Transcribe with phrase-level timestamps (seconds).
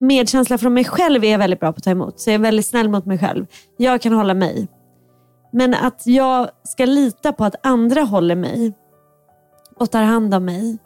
[0.00, 2.20] Medkänsla från mig själv är jag väldigt bra på att ta emot.
[2.20, 3.46] Så jag är väldigt snäll mot mig själv.
[3.76, 4.68] Jag kan hålla mig.
[5.52, 8.72] Men att jag ska lita på att andra håller mig
[9.76, 10.78] och tar hand om mig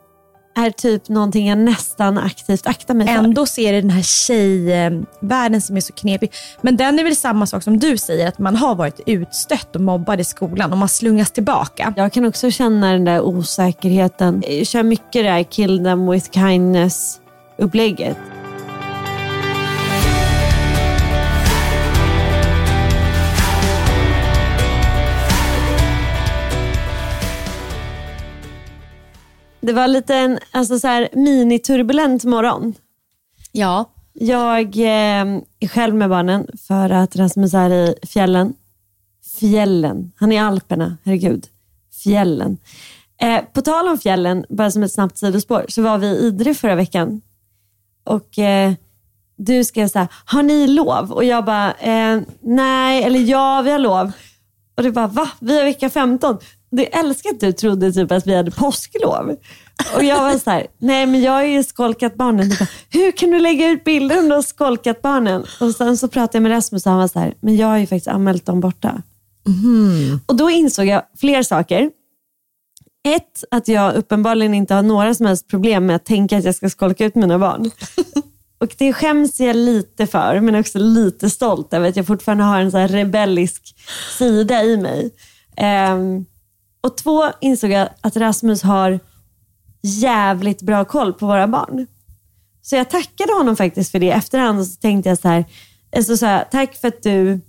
[0.56, 3.14] är typ någonting jag nästan aktivt aktar mig för.
[3.14, 6.32] Ändå ser det den här tjejvärlden som är så knepig.
[6.60, 9.82] Men den är väl samma sak som du säger, att man har varit utstött och
[9.82, 11.94] mobbad i skolan och man slungas tillbaka.
[11.96, 14.42] Jag kan också känna den där osäkerheten.
[14.48, 17.20] Jag kör mycket det här kill them with kindness
[17.58, 18.16] upplägget.
[29.60, 32.74] Det var lite en alltså så här, mini-turbulent morgon.
[33.52, 33.90] Ja.
[34.12, 38.54] Jag eh, är själv med barnen för att Rasmus är i fjällen.
[39.40, 40.12] Fjällen.
[40.16, 41.46] Han är i Alperna, herregud.
[42.04, 42.58] Fjällen.
[43.20, 46.54] Eh, på tal om fjällen, bara som ett snabbt sidospår, så var vi i Idre
[46.54, 47.20] förra veckan.
[48.04, 48.72] Och eh,
[49.36, 51.12] du skrev så här, har ni lov?
[51.12, 54.12] Och jag bara, eh, nej, eller ja, vi har lov.
[54.74, 55.28] Och du bara, va?
[55.40, 56.38] Vi har vecka 15.
[56.70, 59.36] Det älskar att du trodde typ att vi hade påsklov.
[59.96, 62.48] Och jag var så här, nej men jag har ju skolkat barnen.
[62.48, 65.44] Bara, Hur kan du lägga ut bilder om du har skolkat barnen?
[65.60, 67.78] Och sen så pratade jag med Rasmus och han var så här, men jag har
[67.78, 69.02] ju faktiskt anmält dem borta.
[70.26, 71.90] Och då insåg jag fler saker.
[73.08, 76.54] Ett, att jag uppenbarligen inte har några som helst problem med att tänka att jag
[76.54, 77.70] ska skolka ut mina barn.
[78.60, 82.60] Och det skäms jag lite för, men också lite stolt över att jag fortfarande har
[82.60, 83.74] en så rebellisk
[84.18, 85.10] sida i mig.
[85.56, 86.24] Ehm,
[86.80, 89.00] och två, insåg jag att Rasmus har
[89.82, 91.86] jävligt bra koll på våra barn.
[92.62, 94.10] Så jag tackade honom faktiskt för det.
[94.10, 95.44] Efterhand så tänkte jag så här,
[95.96, 97.40] alltså så här, tack för att du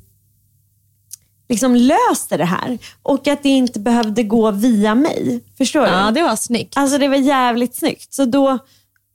[1.49, 2.77] liksom löste det här.
[3.03, 5.43] Och att det inte behövde gå via mig.
[5.57, 5.87] Förstår du?
[5.87, 6.77] Ja, det var snyggt.
[6.77, 8.13] Alltså det var jävligt snyggt.
[8.13, 8.57] Så då,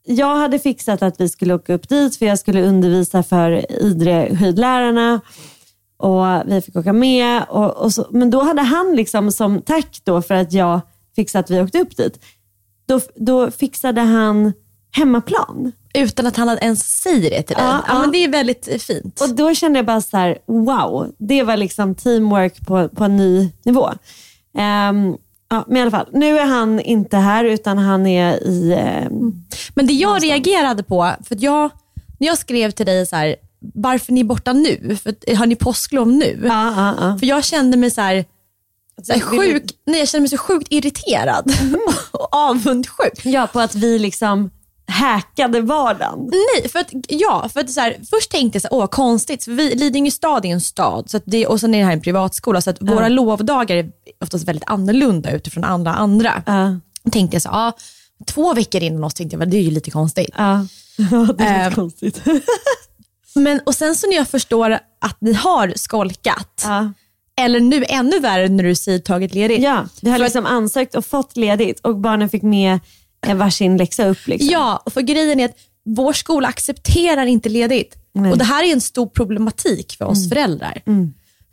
[0.06, 4.36] jag hade fixat att vi skulle åka upp dit för jag skulle undervisa för Idre
[4.36, 5.20] skidlärarna.
[5.96, 7.42] Och vi fick åka med.
[7.48, 10.80] Och, och så, men då hade han liksom som tack då för att jag
[11.16, 12.24] fixade att vi åkte upp dit.
[12.86, 14.52] Då, då fixade han
[14.90, 15.72] hemmaplan.
[15.94, 17.64] Utan att han ens säger det till dig.
[17.64, 19.20] Ja, Ja, men det är väldigt fint.
[19.20, 21.12] Och då kände jag bara så här, wow.
[21.18, 23.90] Det var liksom teamwork på, på en ny nivå.
[24.58, 25.16] Ehm,
[25.50, 28.72] ja, men i alla fall, nu är han inte här utan han är i...
[28.78, 29.44] ehm,
[29.74, 31.70] Men det jag reagerade på, för jag,
[32.18, 33.36] när jag skrev till dig så här,
[33.74, 34.96] varför ni är borta nu?
[35.02, 36.40] För, att- har ni påsklov nu?
[36.44, 37.18] ja, ja, ja.
[37.18, 38.24] För jag kände mig så här,
[39.02, 41.52] så du- sjuk, nej, jag kände mig så sjukt irriterad
[42.12, 43.20] och avundsjuk.
[43.26, 44.50] Ja, på att vi liksom
[44.86, 46.30] hackade vardagen.
[46.54, 49.44] Nej, för att, ja, för att så här, först tänkte jag så här, åh konstigt,
[49.44, 52.00] för vi, Lidingö stad är en stad så det, och sen är det här en
[52.00, 53.90] privatskola, så att våra lovdagar är
[54.20, 56.42] oftast väldigt annorlunda utifrån alla andra.
[57.04, 57.72] Då tänkte jag så här, ah,
[58.26, 60.30] två veckor innan oss tänkte jag, "Va, det är ju lite konstigt.
[60.36, 60.66] ja.
[61.10, 62.22] ja det är Ehm, lite konstigt.
[63.34, 64.70] Men, och sen så när jag förstår
[65.00, 66.92] att ni har skolkat, ja.
[67.40, 69.62] eller nu ännu värre när du säger tagit ledigt.
[69.62, 72.80] ja, vi har liksom ansökt och fått ledigt och barnen fick med
[73.26, 74.26] eh, varsin läxa upp.
[74.26, 74.48] Liksom.
[74.50, 77.94] Ja, och för grejen är att vår skola accepterar inte ledigt.
[78.12, 78.32] Nej.
[78.32, 80.82] Och Det här är en stor problematik för oss föräldrar.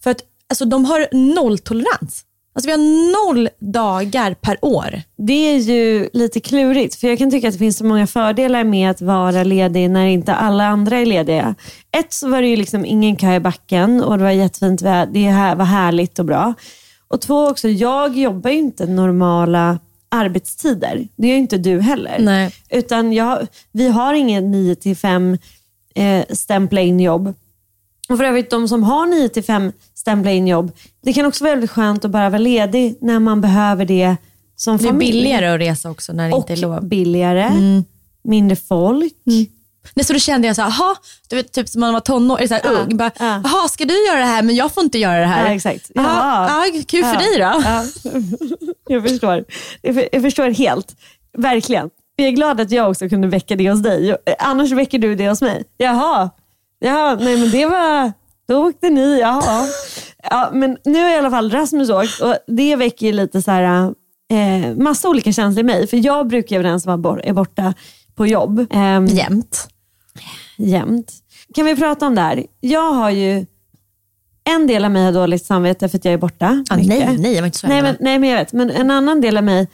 [0.03, 5.01] För att alltså, de har nolltolerans Alltså vi har noll dagar per år.
[5.17, 8.63] Det är ju lite klurigt, för jag kan tycka att det finns så många fördelar
[8.63, 11.55] med att vara ledig när inte alla andra är lediga.
[11.97, 15.13] Ett så var det ju liksom ingen kö i backen och det var jättefint väder,
[15.13, 16.53] det här var härligt och bra.
[17.07, 21.07] Och två också, jag jobbar ju inte normala arbetstider.
[21.15, 22.17] Det gör ju inte du heller.
[22.19, 22.53] Nej.
[22.69, 25.37] Utan jag, vi har ingen 9 till 5
[25.95, 27.33] eh, stämpla in jobb.
[28.11, 30.71] Och för övrigt, de som har 9 till 5 stämpla in jobb,
[31.03, 34.15] det kan också vara väldigt skönt att bara vara ledig när man behöver det
[34.55, 35.11] som Det är familj.
[35.11, 36.73] billigare att resa också när det Och inte är lov.
[36.77, 36.89] Mm.
[36.89, 37.51] billigare,
[38.23, 39.13] mindre folk.
[39.93, 40.95] Nej, så då kände jag så här, aha,
[41.29, 42.97] du vet typ som man var tonåring, så här, Ja, ung.
[42.97, 43.41] Bara, ja.
[43.43, 45.45] Jaha, ska du göra det här men jag får inte göra det här?
[45.49, 45.91] Ja, exakt.
[45.95, 47.19] Jaha, ja, kul för Ja.
[47.19, 47.61] dig då.
[47.69, 47.83] Ja.
[48.95, 49.45] Jag förstår.
[49.81, 50.95] Jag för- jag förstår helt.
[51.37, 51.89] Verkligen.
[52.15, 54.15] Jag är glad att jag också kunde väcka det hos dig.
[54.39, 55.63] Annars väcker du det hos mig.
[55.77, 56.29] Jaha,
[56.81, 58.11] Jaha nej men det var...
[58.47, 59.67] Då åkte ni, jaha.
[60.29, 63.51] Ja, men nu har i alla fall Rasmus åkt och det väcker ju lite så
[63.51, 63.93] här,
[64.31, 65.87] eh, massa olika känslor i mig.
[65.87, 66.91] För jag brukar ju vara den som
[67.23, 67.73] är borta
[68.15, 68.67] på jobb.
[68.71, 69.67] Ehm, Jämt.
[70.57, 71.13] jämt.
[71.55, 72.45] Kan vi prata om det här?
[72.59, 73.45] Jag har ju,
[74.43, 76.63] en del av mig har dåligt samvete för att jag är borta.
[76.69, 78.91] Ah, nej, nej, jag var inte så nej, men, nej men jag vet, men en
[78.91, 79.67] annan del av mig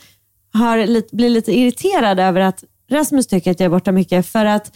[0.53, 4.71] har blir lite irriterad över att Rasmus tycker att jag är borta mycket för att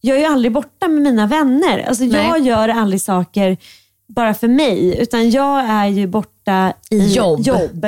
[0.00, 1.84] jag är ju aldrig borta med mina vänner.
[1.88, 3.56] Alltså, jag gör aldrig saker
[4.08, 7.40] bara för mig, utan jag är ju borta i Jobb.
[7.40, 7.86] jobb.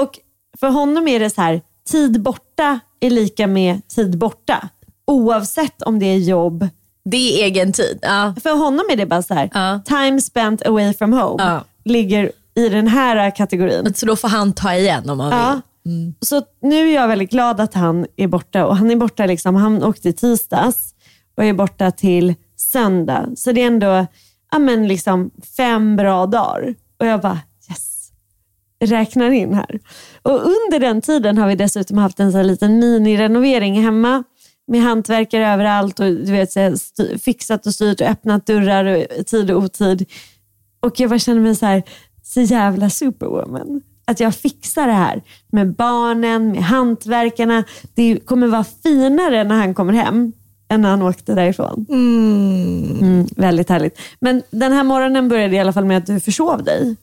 [0.00, 0.18] Och
[0.60, 1.60] för honom är det så här,
[1.90, 4.68] tid borta är lika med tid borta.
[5.04, 6.68] Oavsett om det är jobb.
[7.04, 7.98] Det är egen tid.
[8.02, 8.34] Ja.
[8.42, 9.80] För honom är det bara så här, Ja.
[9.86, 11.64] time spent away from home Ja.
[11.84, 13.94] ligger i den här kategorin.
[13.94, 15.60] Så då får han ta igen om han Ja.
[15.86, 16.14] Mm.
[16.20, 18.66] Så nu är jag väldigt glad att han är borta.
[18.66, 20.94] Och Han är borta, liksom, han åkte i tisdags
[21.36, 23.28] och är borta till söndag.
[23.36, 24.06] Så det är ändå
[24.50, 26.74] ja, men liksom fem bra dagar.
[26.98, 27.40] Och jag bara
[27.70, 28.12] yes,
[28.80, 29.80] räknar in här.
[30.22, 34.24] Och under den tiden har vi dessutom haft en så här liten minirenovering hemma
[34.66, 38.96] med hantverkare överallt och du vet, så här, fixat och styrt och öppnat dörrar och,
[38.96, 40.10] i tid och otid.
[40.80, 41.82] Och jag bara känner mig så här,
[42.22, 43.82] så jävla superwoman.
[44.04, 45.22] Att jag fixar det här
[45.52, 47.64] med barnen, med hantverkarna.
[47.94, 50.32] Det kommer vara finare när han kommer hem
[50.68, 51.86] än när han åkte därifrån.
[51.88, 53.98] Mm, väldigt härligt.
[54.20, 56.96] Men den här morgonen började i alla fall med att du försov dig.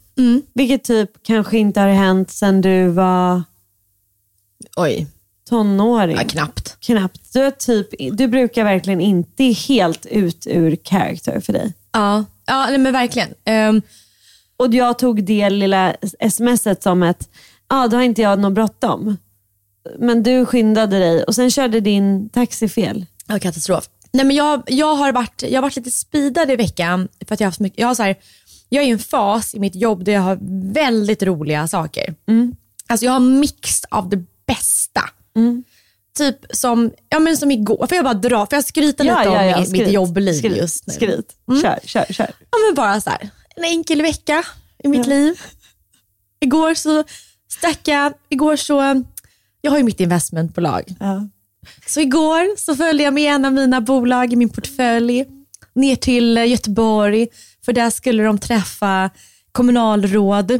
[0.53, 3.43] Vilket typ kanske inte har hänt sedan du var
[4.77, 5.07] Oj,
[5.49, 6.17] tonåring.
[6.17, 6.77] ja, knappt.
[6.79, 7.33] Knappt.
[7.33, 11.73] Du, är typ, du brukar verkligen inte helt ut ur character för dig.
[11.91, 13.29] Ja, ja nej, men verkligen.
[13.45, 13.81] Ehm,
[14.59, 15.95] Och jag tog det lilla
[16.31, 17.29] smset som ett,
[17.69, 19.17] ja ah, då har inte jag något bråttom.
[19.99, 23.05] Men du skyndade dig och sen körde din taxi fel.
[23.27, 23.89] Ja, katastrof.
[24.11, 27.07] Nej, men jag, jag, har varit, jag har varit lite speedad i veckan.
[27.27, 28.15] För att jag, har haft mycket, jag, har så här,
[28.69, 30.37] jag är i en fas i mitt jobb där jag har
[30.73, 32.15] väldigt roliga saker.
[32.87, 35.01] Alltså jag har mix av det bästa.
[36.17, 39.61] Typ som, ja, men som igår, får jag bara dra, får jag skryta lite om
[39.61, 40.93] mitt, mitt jobbliv skryt, just nu?
[40.93, 41.35] Skryt.
[41.61, 42.31] Kör, kör, kör.
[42.51, 43.29] Ja, men bara så här,
[43.59, 44.43] en enkel vecka
[44.83, 45.41] i mitt liv.
[46.39, 47.03] Igår så
[47.51, 49.03] stack jag, igår så,
[49.61, 50.83] jag har ju mitt investmentbolag.
[50.99, 51.27] Ja.
[51.87, 55.25] Så igår så följde jag med en av mina bolag i min portfölj
[55.75, 57.27] ner till Göteborg,
[57.65, 59.09] för där skulle de träffa
[59.51, 60.59] kommunalråd,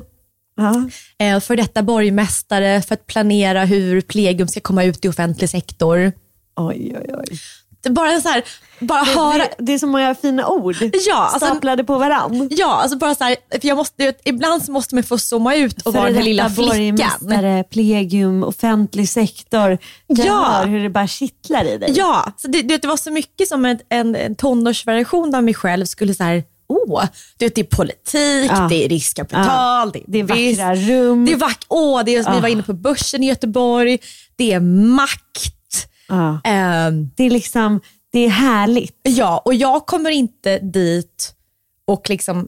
[0.57, 0.89] Ja.
[1.25, 6.11] eh, för detta borgmästare för att planera hur Plegium ska komma ut i offentlig sektor.
[6.55, 7.39] Oj, oj, oj.
[7.81, 8.43] Det bara så här,
[8.79, 10.75] bara höra, Det, det är så många fina ord
[11.07, 12.47] Ja, alltså- staplade på varann.
[12.51, 15.55] ja alltså bara så här, för jag måste, vet, ibland så måste man få zooma
[15.55, 17.63] ut och vara den här lilla flickan.
[17.71, 19.77] plegium, offentlig sektor.
[20.07, 20.43] Jag Ja.
[20.51, 21.93] hör hur det bara kittlar i dig.
[21.95, 25.85] Ja, så det, det var så mycket som en, en, en tonårsversion av mig själv
[25.85, 27.03] skulle så här, åh,
[27.37, 28.67] du vet, det är politik, Ja.
[28.69, 31.25] det är riskkapital, det är, Det är vackra rum.
[31.25, 33.99] Det är vack, åh, det är, vi var inne på börsen i Göteborg,
[34.35, 34.59] det är
[34.95, 35.55] makt.
[36.09, 36.41] Ja.
[36.43, 38.99] Ehm, Det är liksom, det är härligt.
[39.03, 41.33] ja, och jag kommer inte dit
[41.87, 42.47] och liksom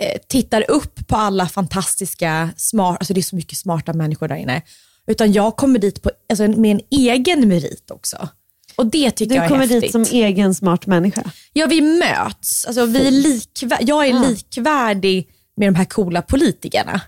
[0.00, 4.36] eh, tittar upp på alla fantastiska, smart, alltså det är så mycket smarta människor där
[4.36, 4.62] inne.
[5.06, 8.28] Utan jag kommer dit på, alltså, med en egen merit också.
[8.76, 9.80] Och det tycker Du jag är kommer häftigt.
[9.82, 11.22] dit som egen smart människa.
[11.52, 12.64] Ja, vi möts.
[12.66, 17.00] Alltså, vi är likvär- jag är likvärdig med de här coola politikerna.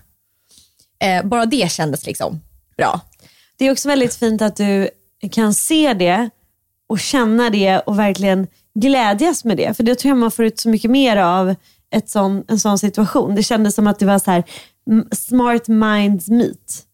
[1.03, 2.41] Eh, bara det kändes liksom
[2.77, 2.99] bra.
[3.57, 4.89] Det är också väldigt fint att du
[5.29, 6.29] kan se det
[6.89, 9.77] och känna det och verkligen glädjas med det.
[9.77, 11.55] För det tror jag man får ut så mycket mer av
[11.95, 13.35] ett sån, en sån situation.
[13.35, 14.43] Det kändes som att det var så här
[15.15, 16.85] smart minds meet.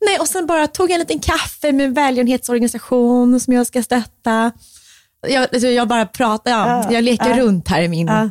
[0.00, 3.82] Nej, och sen bara tog jag en liten kaffe med en välgörenhetsorganisation som jag ska
[3.82, 4.52] stötta.
[5.28, 8.30] Jag, alltså, jag bara pratar, ja, Ja, jag leker ja, runt här i min ja.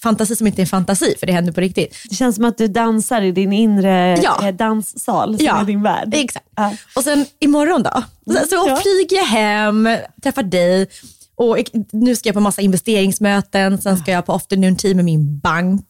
[0.00, 1.96] Fantasi som inte är fantasi, för det händer på riktigt.
[2.10, 4.48] Det känns som att du dansar i din inre Ja.
[4.48, 6.14] eh, danssal som är din värld.
[6.14, 6.46] Exakt.
[6.56, 6.76] Ja.
[6.96, 8.76] Och sen imorgon då, så, så Ja.
[8.82, 9.88] flyger jag hem,
[10.22, 10.86] träffar dig
[11.34, 11.56] och
[11.92, 15.86] nu ska jag på massa investeringsmöten, sen ska jag på afternoon tea med min bank.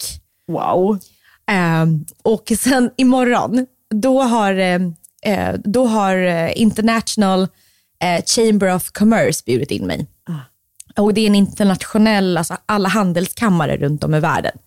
[0.52, 0.98] Wow.
[1.50, 6.16] Ehm, och sen imorgon, då har, eh, då har
[6.58, 7.48] International
[8.26, 10.06] Chamber of Commerce bjudit in mig.
[10.96, 14.58] Och det är en internationell, alltså alla handelskammare runt om i världen.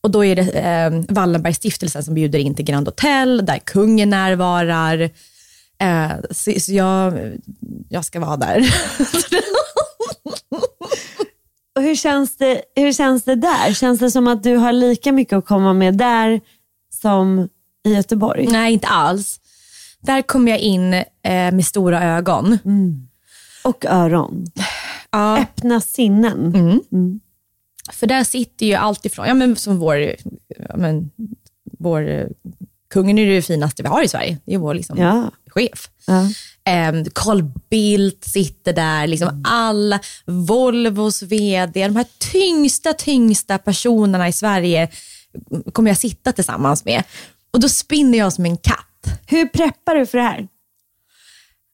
[0.00, 5.10] Och då är det eh, Wallenbergstiftelsen som bjuder in till Grand Hotel, där kungen närvarar.
[5.80, 7.14] Eh, så så jag,
[7.88, 8.74] jag ska vara där.
[11.76, 13.72] Och hur, känns det, hur känns det där?
[13.72, 16.40] Känns det som att du har lika mycket att komma med där
[17.00, 17.48] som
[17.86, 18.46] i Göteborg?
[18.46, 19.40] Nej, inte alls.
[20.00, 21.04] Där kom jag in eh,
[21.52, 22.58] med stora ögon.
[23.64, 24.46] Och öron.
[25.14, 25.38] Ja.
[25.38, 26.52] Öppna sinnen.
[27.92, 29.96] För där sitter ju allt ifrån, ja men som vår,
[30.68, 31.10] ja, men,
[31.78, 32.26] vår eh,
[32.90, 34.38] kungen är det finaste vi har i Sverige.
[34.44, 35.30] Det är vår liksom, Ja.
[35.46, 35.90] chef.
[36.06, 36.28] Ja.
[36.64, 44.32] Ehm, Carl Bildt sitter där, liksom alla, Volvos vd, de här tyngsta, tyngsta personerna i
[44.32, 44.88] Sverige
[45.72, 47.02] kommer jag sitta tillsammans med.
[47.50, 49.20] Och då spinner jag som en katt.
[49.26, 50.48] Hur preppar du för det här?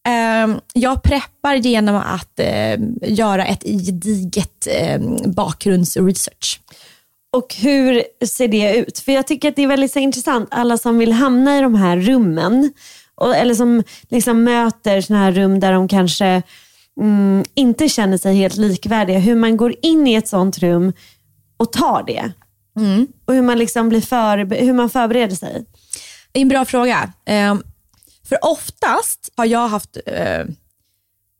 [0.08, 6.60] Ehm, jag preppar genom att ehm, göra ett gediget um, bakgrundsresearch.
[7.32, 8.98] Och hur ser det ut?
[8.98, 11.96] För jag tycker att det är väldigt intressant, alla som vill hamna i de här
[11.96, 12.72] rummen,
[13.36, 16.42] eller som liksom möter sådana här rum där de kanske
[17.00, 20.92] mm, inte känner sig helt likvärdiga, hur man går in i ett sånt rum
[21.56, 22.32] och tar det.
[23.26, 25.64] Och hur man, liksom blir förbe- hur man förbereder sig.
[26.32, 27.12] Det är en bra fråga.
[28.30, 30.44] För oftast har jag haft eh,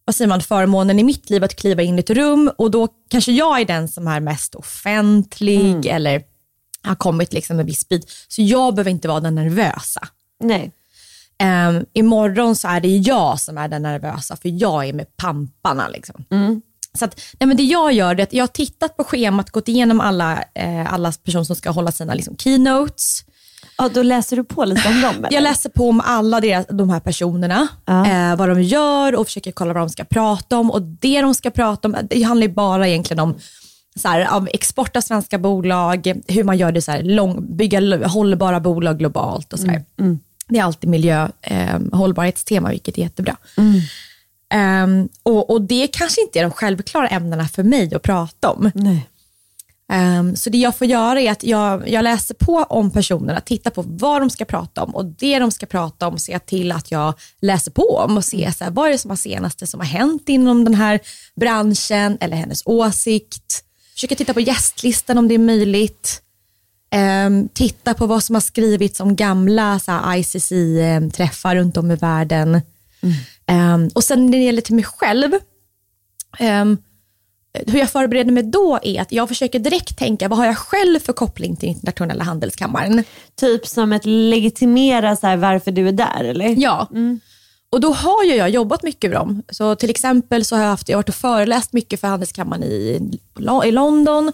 [0.05, 2.89] vad säger man, förmånen i mitt liv att kliva in i ett rum och då
[3.09, 6.23] kanske jag är den som är mest offentlig eller
[6.83, 8.11] har kommit liksom en viss bit.
[8.29, 10.09] Så jag behöver inte vara den nervösa.
[10.41, 10.73] Nej.
[11.43, 15.89] Um, imorgon så är det jag som är den nervösa för jag är med pamparna.
[15.89, 16.25] Liksom.
[16.99, 19.69] Så att, nej men det jag gör är att jag har tittat på schemat, gått
[19.69, 23.25] igenom alla, eh, alla personer som ska hålla sina liksom, keynotes.
[23.81, 25.15] Ja, då läser du på lite om dem?
[25.19, 25.33] Eller?
[25.33, 29.53] Jag läser på om alla deras, de här personerna, eh, vad de gör och försöker
[29.53, 30.71] kolla vad de ska prata om.
[30.71, 33.35] Och Det de ska prata om, det handlar ju bara egentligen om
[33.97, 38.09] så här, av export av svenska bolag, hur man gör det så här, lång, bygga
[38.09, 39.85] hållbara bolag globalt och sådär.
[40.49, 43.37] Det är alltid miljö, eh, hållbarhetstema, vilket är jättebra.
[44.55, 48.71] Ehm, och, och det kanske inte är de självklara ämnena för mig att prata om.
[48.75, 49.10] Nej.
[49.91, 53.71] Ehm, så det jag får göra är att jag, jag läser på om personerna, tittar
[53.71, 56.73] på vad de ska prata om och det de ska prata om ser jag till
[56.73, 59.67] att jag läser på om och ser så här, vad är det som har senaste
[59.67, 61.01] som har hänt inom den här
[61.37, 63.65] branschen eller hennes åsikt.
[63.95, 66.23] Försöker titta på gästlistan om det är möjligt.
[66.91, 69.81] Ehm, titta på vad som har skrivits om gamla
[70.17, 72.61] ICC-träffar runt om i världen.
[73.47, 75.33] Ehm, och sen när det gäller till mig själv,
[77.53, 81.01] hur jag förbereder mig då är att jag försöker direkt tänka, vad har jag själv
[81.01, 83.05] för koppling till internationella handelskammaren?
[83.35, 86.55] Typ som ett legitimera så här, varför du är där eller?
[86.59, 86.89] Ja.
[87.71, 89.43] Och då har ju jag jobbat mycket med dem.
[89.51, 92.63] Så till exempel så har jag, haft, jag har varit och föreläst mycket för handelskammaren
[92.63, 93.01] i,
[93.65, 94.33] i London.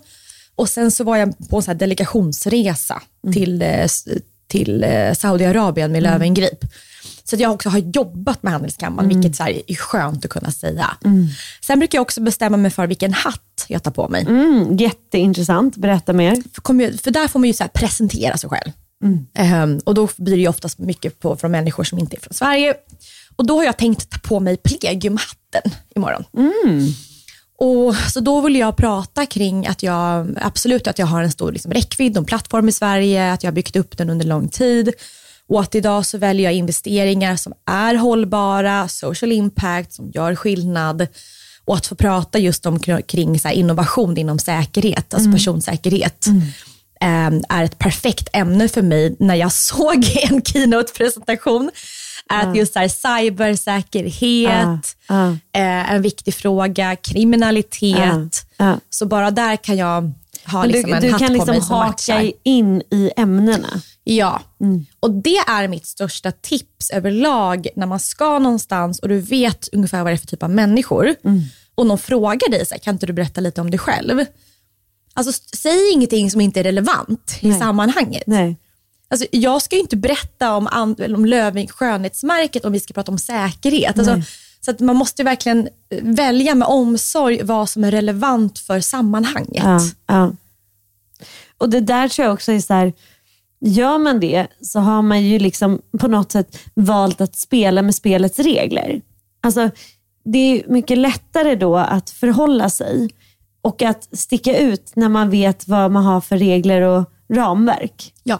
[0.54, 3.86] Och sen så var jag på en här delegationsresa till, eh,
[4.46, 6.64] till eh, Saudiarabien med Löwengrip.
[7.24, 10.96] Så jag också har jobbat med handelskammaren, vilket så här är skönt att kunna säga.
[11.66, 14.22] Sen brukar jag också bestämma mig för vilken hatt jag tar på mig.
[14.28, 16.42] Mm, jätteintressant, berätta mer.
[16.54, 18.72] För, för där får man ju så här presentera sig själv.
[19.34, 22.74] Ehm, och då blir det oftast mycket på, från människor som inte är från Sverige.
[23.36, 25.62] Och då har jag tänkt ta på mig plegiumhatten
[25.96, 26.24] imorgon.
[27.58, 31.52] Och, så då vill jag prata kring att jag, absolut att jag har en stor
[31.52, 34.92] liksom, räckvidd och plattform i Sverige, att jag har byggt upp den under lång tid.
[35.48, 41.06] Och att idag så väljer jag investeringar som är hållbara, social impact, som gör skillnad.
[41.64, 46.26] Och att få prata just om kring- så innovation inom säkerhet, alltså personsäkerhet.
[47.00, 51.70] eh, är ett perfekt ämne för mig när jag såg en keynote-presentation.
[52.28, 58.46] Att just så här, cybersäkerhet, Ah, eh, en viktig fråga, kriminalitet.
[58.90, 60.12] Så bara där kan jag
[60.46, 63.10] ha Men liksom du en du hatt kan på liksom mig som haka in i
[63.16, 63.80] ämnena.
[64.04, 64.42] Ja,
[65.00, 70.02] och det är mitt största tips överlag när man ska någonstans och du vet ungefär
[70.02, 71.14] vad det är för typ av människor.
[71.74, 74.24] Och någon frågar dig, så här, kan inte du berätta lite om dig själv?
[75.14, 77.58] Alltså säg ingenting som inte är relevant i Nej.
[77.58, 78.22] sammanhanget.
[78.26, 78.56] Nej.
[79.08, 83.18] Alltså, jag ska ju inte berätta om, om Löving skönhetsmärket om vi ska prata om
[83.18, 83.98] säkerhet.
[83.98, 84.22] Alltså,
[84.66, 89.64] så att man måste verkligen eh, välja med omsorg vad som är relevant för sammanhanget.
[89.64, 90.32] Ja, ja.
[91.58, 92.92] Och det där tror jag också är så här,
[93.60, 97.94] gör man det så har man ju liksom på något sätt valt att spela med
[97.94, 99.00] spelets regler.
[99.42, 99.70] Alltså,
[100.24, 103.10] det är mycket lättare då att förhålla sig
[103.62, 108.12] och att sticka ut när man vet vad man har för regler och ramverk.
[108.22, 108.38] Ja.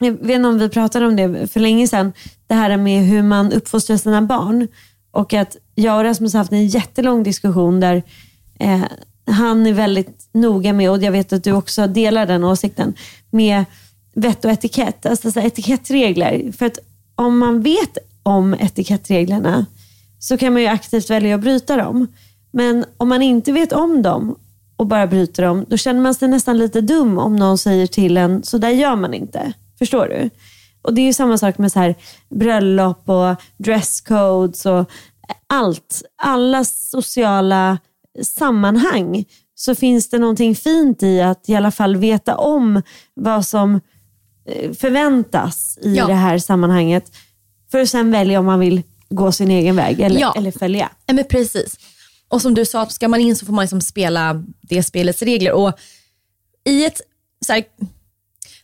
[0.00, 2.12] Jag vet inte om vi pratade om det för länge sedan,
[2.46, 4.68] det här med hur man uppfostrar sina barn.
[5.12, 8.02] Och att jag och Rasmus har haft en jättelång diskussion där
[8.58, 8.82] eh,
[9.26, 12.94] han är väldigt noga med, och jag vet att du också delar den åsikten,
[13.30, 13.64] med
[14.14, 15.06] vett och etikett.
[15.06, 16.52] Alltså alltså etikettregler.
[16.52, 16.78] För att
[17.14, 19.66] om man vet om etikettreglerna
[20.18, 22.06] så kan man ju aktivt välja att bryta dem.
[22.50, 24.38] Men om man inte vet om dem
[24.76, 28.16] och bara bryter dem, då känner man sig nästan lite dum om någon säger till
[28.16, 29.52] en, så där gör man inte.
[29.78, 30.30] Förstår du?
[30.82, 31.94] Och Det är ju samma sak med så här
[32.30, 34.90] bröllop och dresscodes och
[35.46, 36.02] allt.
[36.22, 37.78] Alla sociala
[38.22, 39.24] sammanhang
[39.54, 42.82] så finns det någonting fint i att i alla fall veta om
[43.14, 43.80] vad som
[44.48, 46.06] eh, förväntas i Ja.
[46.06, 47.12] det här sammanhanget.
[47.70, 50.34] För att sen välja om man vill gå sin egen väg eller, Ja.
[50.36, 50.90] eller följa.
[51.06, 51.76] Nej, men precis.
[52.28, 55.52] Och som du sa, ska man in så får man liksom spela det spelets regler.
[55.52, 55.72] Och
[56.64, 57.00] i ett,
[57.46, 57.64] så här,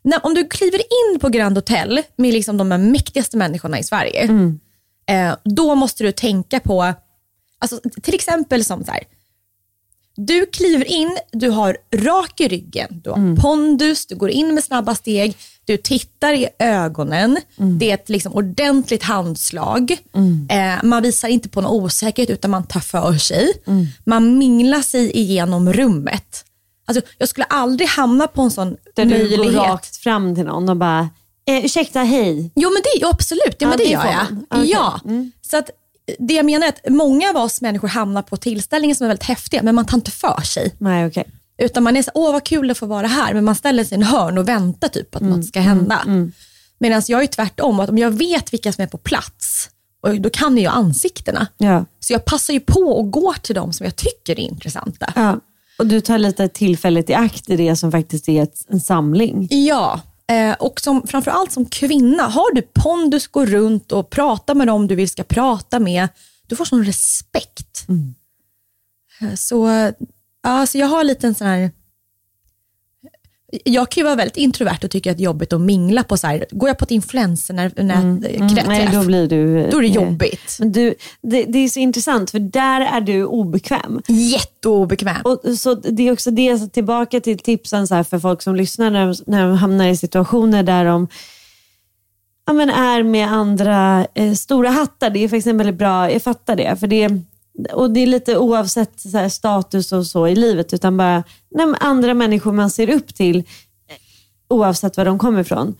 [0.02, 4.24] när, om du kliver in på Grand Hotel med liksom de mäktigaste människorna i Sverige,
[5.08, 6.94] eh, då måste du tänka på,
[7.58, 9.02] alltså, till exempel som så här,
[10.20, 14.64] du kliver in, du har rak i ryggen, du har pondus, du går in med
[14.64, 17.38] snabba steg, du tittar i ögonen,
[17.78, 19.96] det är ett liksom ordentligt handslag.
[20.50, 23.52] Eh, man visar inte på någon osäkerhet utan man tar för sig.
[24.04, 26.44] Man minglar sig igenom rummet.
[26.88, 29.56] Alltså, jag skulle aldrig hamna på en sån Där du går möjlighet.
[29.56, 31.08] rakt fram till någon och bara,
[31.48, 32.52] eh, ursäkta, hej.
[32.54, 34.26] Jo men det, absolut, ja, Ja, men det, det gör jag.
[34.50, 34.70] Okej.
[34.70, 35.00] Ja.
[35.04, 35.32] Mm.
[35.42, 35.70] Så att,
[36.18, 39.24] det jag menar är att många av oss människor hamnar på tillställningar som är väldigt
[39.28, 40.74] häftiga, men man tar inte för sig.
[40.78, 41.24] Nej, okej.
[41.58, 43.98] Utan man är så åh vad kul att få vara här, men man ställer sig
[43.98, 46.02] i en hörn och väntar typ att något ska hända.
[46.80, 49.70] Medan jag är tvärtom, att om jag vet vilka som är på plats,
[50.02, 51.46] och då kan jag ansiktena.
[51.56, 51.84] Ja.
[52.00, 55.12] Så jag passar ju på och går till de som jag tycker är intressanta.
[55.16, 55.40] Ja.
[55.78, 59.48] Och du tar lite tillfället i akt i det som faktiskt är ett, en samling.
[59.50, 60.00] Ja,
[60.32, 64.86] eh, och som, framförallt som kvinna, har du pondus, gå runt och prata med dem
[64.86, 66.08] du vill ska prata med,
[66.46, 67.86] du får sån respekt.
[69.20, 69.68] Eh, Så,
[70.42, 71.70] ja, så jag har lite en sån här,
[73.64, 76.16] jag kan ju vara väldigt introvert och tycka att det är jobbigt att mingla på
[76.16, 79.70] så här, går jag på ett influencer-träff, Nej, då blir du...
[79.70, 80.56] då är det eh, jobbigt.
[80.58, 84.02] Men du, det, det är så intressant för där är du obekväm.
[84.08, 85.22] Jätteobekväm.
[85.24, 88.56] Och, så det är också det, så tillbaka till tipsen så här för folk som
[88.56, 91.08] lyssnar när de, när de hamnar i situationer där de
[92.46, 95.10] ja, men är med andra eh, stora hattar.
[95.10, 96.76] Det är faktiskt en väldigt bra, jag fattar det.
[96.80, 97.08] För det
[97.72, 101.74] och det är lite oavsett så här, status och så i livet, utan bara nej,
[101.80, 103.44] andra människor man ser upp till, eh,
[104.48, 105.74] oavsett var de kommer ifrån.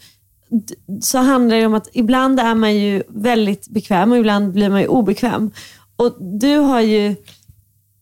[1.02, 4.80] Så handlar det om att ibland är man ju väldigt bekväm och ibland blir man
[4.80, 5.50] ju obekväm.
[5.96, 7.16] Och du har ju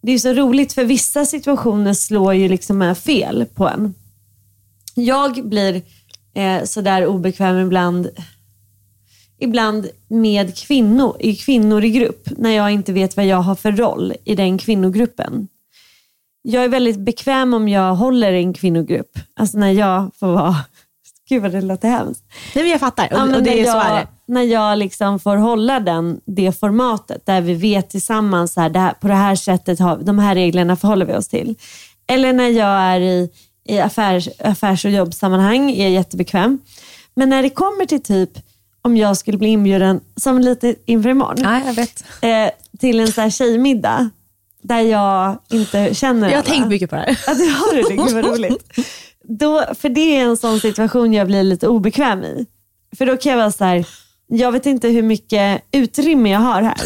[0.06, 3.94] det är så roligt för vissa situationer slår ju liksom fel på en.
[4.94, 5.82] Jag blir
[6.34, 8.08] eh, sådär obekväm ibland,
[9.38, 13.72] ibland med kvinnor, i kvinnor i grupp när jag inte vet vad jag har för
[13.72, 15.48] roll i den kvinnogruppen.
[16.42, 19.18] Jag är väldigt bekväm om jag håller i en kvinnogrupp.
[19.36, 20.56] Alltså när jag får vara,
[21.28, 22.24] gud vad det låter hemskt.
[22.54, 24.06] Nej, men jag fattar, Ja, men och det är så är det.
[24.26, 28.78] När jag liksom får hålla den, det formatet där vi vet tillsammans, så här, det
[28.78, 31.54] här, på det här sättet, har, de här reglerna förhåller vi oss till.
[32.06, 33.30] Eller när jag är i,
[33.68, 36.58] i affärs, affärs och jobbsammanhang är jag jättebekväm.
[37.14, 38.30] Men när det kommer till typ
[38.86, 42.04] om jag skulle bli inbjuden, som lite inför imorgon, Ja, jag vet.
[42.20, 44.10] eh, till en så här tjejmiddag
[44.62, 46.50] där jag inte känner Jag har alla.
[46.54, 47.28] tänkt mycket på det här.
[47.54, 47.96] Har du det.
[48.02, 48.64] Gud vad roligt.
[49.22, 52.46] Då, för det är en sån situation jag blir lite obekväm i.
[52.96, 53.86] För då kan jag vara så här,
[54.26, 56.80] jag vet inte hur mycket utrymme jag har här.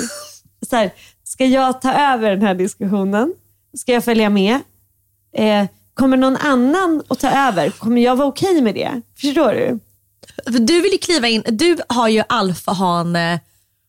[0.70, 0.90] Så här
[1.24, 3.34] ska jag ta över den här diskussionen?
[3.76, 4.58] Ska jag följa med?
[5.36, 7.70] Eh, kommer någon annan att ta över?
[7.70, 9.00] Kommer jag vara okej med det?
[9.20, 9.78] Förstår du?
[10.46, 13.40] Du vill ju kliva in, du har ju alfahane,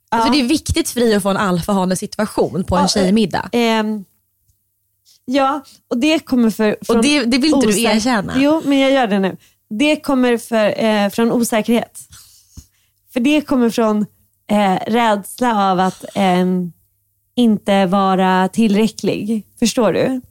[0.10, 3.50] alltså det är viktigt för dig att få en alfahane situation på en Ja, tjejmiddag.
[3.52, 4.06] Ehm,
[5.26, 8.34] ja, och det kommer för, från det- det vill inte du erkänna.
[8.38, 9.38] Jo, men jag gör det nu.
[9.70, 12.00] Det kommer för, eh, från osäkerhet.
[13.14, 14.06] För det kommer från
[14.52, 16.46] eh, rädsla av att eh,
[17.36, 19.48] inte vara tillräcklig.
[19.60, 20.22] Förstår du?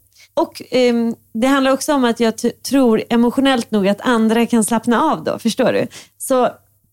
[0.41, 5.03] Och ehm, Det handlar också om att jag tror emotionellt nog att andra kan slappna
[5.03, 5.39] av då.
[5.39, 5.87] Förstår du?
[6.19, 6.49] Så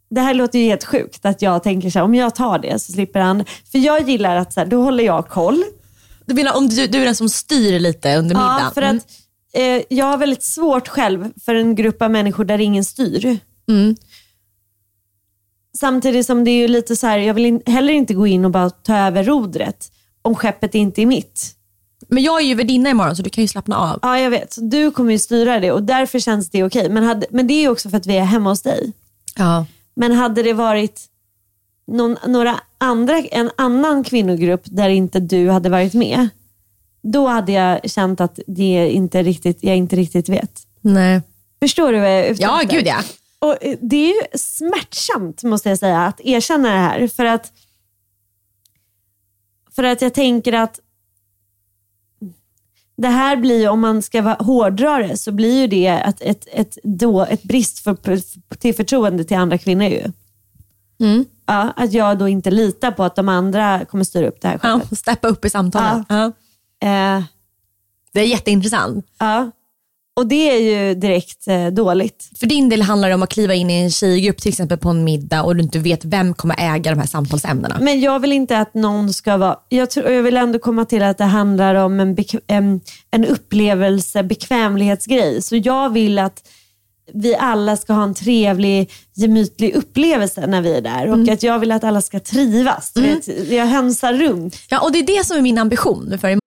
[0.10, 2.79] det här låter ju helt sjukt att jag tänker så här, om jag tar det
[2.79, 3.45] så slipper han.
[3.71, 5.63] För jag gillar att så här, då håller jag koll.
[6.25, 8.60] Du menar om du, du är den som styr lite under middagen?
[8.63, 8.97] Ja, för Mm.
[8.97, 9.03] att
[9.53, 13.39] eh, jag har väldigt svårt själv för en grupp av människor där ingen styr.
[13.69, 13.95] Mm.
[15.79, 18.45] Samtidigt som det är ju lite så här, jag vill in, heller inte gå in
[18.45, 21.53] och bara ta över rodret om skeppet inte är mitt.
[22.07, 23.99] Men jag är ju värdinna imorgon så du kan ju slappna av.
[24.01, 24.55] Ja, jag vet.
[24.62, 26.89] Du kommer ju styra det och därför känns det okej.
[26.89, 28.93] Men, hade, men det är ju också för att vi är hemma hos dig.
[29.36, 29.65] Ja.
[29.95, 31.05] Men hade det varit
[31.88, 36.29] någon, några andra, en annan kvinnogrupp där inte du hade varit med,
[37.01, 40.62] då hade jag känt att det inte riktigt, jag inte riktigt vet.
[40.81, 41.21] Nej.
[41.60, 43.03] Förstår du vad jag är ute Ja, gud ja.
[43.39, 47.07] Och eh, det är ju smärtsamt måste jag säga att erkänna det här.
[47.07, 47.51] För att,
[49.75, 50.79] för att jag tänker att
[52.97, 56.77] det här blir, om man ska hårdra det, så blir ju det ett, ett, ett,
[56.83, 57.97] då, ett brist för,
[58.57, 59.88] till förtroende till andra kvinnor.
[59.88, 60.03] Ju.
[60.99, 61.25] Mm.
[61.45, 64.60] Ja, att jag då inte litar på att de andra kommer styra upp det här
[64.63, 66.05] Ja, steppa upp i samtalet.
[66.10, 66.25] Ja.
[66.88, 67.23] Eh,
[68.13, 69.05] Det är jätteintressant.
[69.19, 69.51] ja.
[70.17, 72.30] Och det är ju direkt eh, dåligt.
[72.39, 74.89] För din del handlar det om att kliva in i en tjejgrupp till exempel på
[74.89, 77.77] en middag och du inte vet vem kommer äga de här samtalsämnena.
[77.82, 79.56] Men jag vill inte att någon ska vara...
[79.69, 84.23] Jag, tror, jag vill ändå komma till att det handlar om en, en, en upplevelse,
[84.23, 85.41] bekvämlighetsgrej.
[85.41, 86.47] Så jag vill att
[87.13, 91.08] vi alla ska ha en trevlig, gemytlig upplevelse när vi är där.
[91.08, 92.91] Och att jag vill att alla ska trivas.
[92.93, 94.56] Du Vet, jag hönsar runt.
[94.69, 96.17] Ja, och det är det som är min ambition.
[96.21, 96.46] För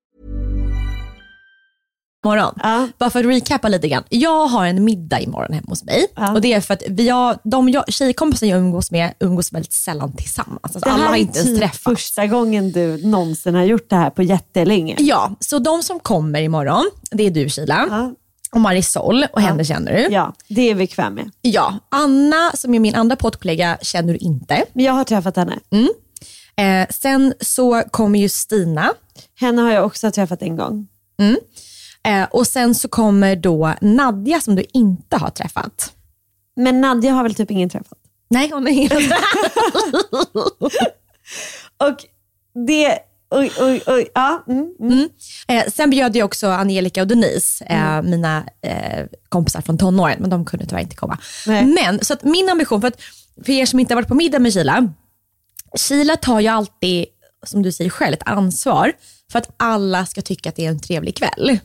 [2.25, 2.53] Imorgon.
[2.63, 2.87] Ja.
[2.97, 4.03] Bara för att recappa lite grann.
[4.09, 6.07] Jag har en middag imorgon hemma hos mig.
[6.15, 6.33] Ja.
[6.33, 9.73] Och det är för att vi har, de jag, tjejkompisar jag umgås med umgås väldigt
[9.73, 10.59] sällan tillsammans.
[10.63, 11.83] Alltså, Det här alla har är inte ens typ träffats.
[11.83, 14.95] första gången du någonsin har gjort det här på jättelänge.
[14.99, 18.13] Ja, så de som kommer imorgon, det är du Kila Ja.
[18.51, 20.13] och Marisol och henne känner du.
[20.13, 21.31] Ja, det är vi bekväm med.
[21.41, 24.63] Ja, Anna som är min andra poddkollega känner du inte.
[24.73, 25.59] Men jag har träffat henne.
[26.55, 28.93] Eh, sen så kommer ju Stina
[29.39, 30.87] Henne har jag också träffat en gång.
[32.07, 35.93] Eh, och sen så kommer då Nadja som du inte har träffat.
[36.55, 37.97] Men Nadja har väl typ ingen träffat.
[38.29, 38.93] Nej, hon är helt
[41.77, 42.05] Och
[42.67, 44.43] det, oj, oj, oj, ja.
[44.47, 45.09] Mm, mm.
[45.47, 50.29] Eh, sen bjöd jag också Angelica och Denise, eh, mina eh, kompisar från tonåren, men
[50.29, 51.17] de kunde tyvärr inte komma.
[51.47, 51.65] Nej.
[51.65, 53.01] Men så att min ambition, för, att,
[53.45, 54.93] för er som inte har varit på middag med Kila,
[55.75, 57.05] Kila tar ju alltid,
[57.45, 58.93] som du säger själv, ett ansvar
[59.31, 61.59] för att alla ska tycka att det är en trevlig kväll.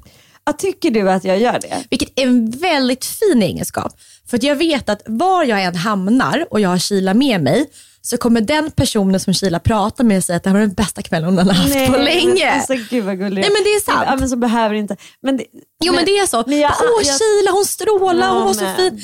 [0.52, 1.84] Tycker du att jag gör det?
[1.90, 3.92] Vilket är en väldigt fin egenskap.
[4.30, 7.70] För jag vet att var jag än hamnar och jag har Kila med mig,
[8.02, 11.02] så kommer den personen som Kila pratar med säga att det här var den bästa
[11.02, 12.44] kvällen hon har haft på länge.
[12.44, 14.02] Men, alltså, gud vad gullig Nej, men det är sant.
[14.06, 14.96] Ja, men så behöver inte.
[15.22, 15.44] Men det,
[15.84, 16.44] Jo men, det är så.
[16.46, 19.02] men jag- Åh jag- Kila hon strålar, Ja, hon var så men- fin.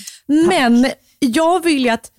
[0.49, 2.11] Men jag vill ju att,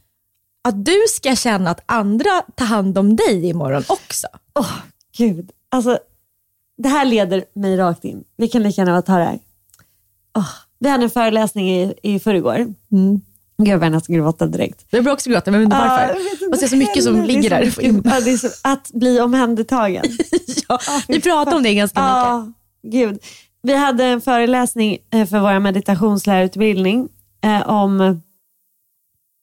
[0.67, 4.27] att du ska känna att andra tar hand om dig imorgon också.
[4.59, 4.71] Åh,
[5.17, 5.49] gud.
[5.71, 5.99] Alltså,
[6.83, 8.23] det här leder mig rakt in.
[8.37, 9.39] Vi kan lika gärna ta det här.
[10.37, 12.55] Åh, vi hade en föreläsning i, i förrgår.
[12.91, 13.21] Mm.
[13.57, 14.85] Gud vad jag nästan gråta direkt.
[14.89, 16.07] Jag blir också gråta, men undrar Ja, varför.
[16.07, 17.65] jag vet inte Man ser så mycket som ligger där.
[17.65, 20.03] mycket- Ja, så, att bli omhändertagen.
[20.69, 22.13] ja, vi pratar om det ganska mycket.
[22.15, 22.51] Ja,
[22.83, 23.19] gud.
[23.61, 27.09] Vi hade en föreläsning eh, för vår meditationslärarutbildning
[27.43, 28.21] eh, om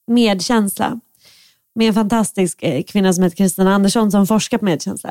[0.06, 1.00] medkänsla
[1.74, 5.10] med en fantastisk eh, kvinna som heter Kristina Andersson som forskar på medkänsla.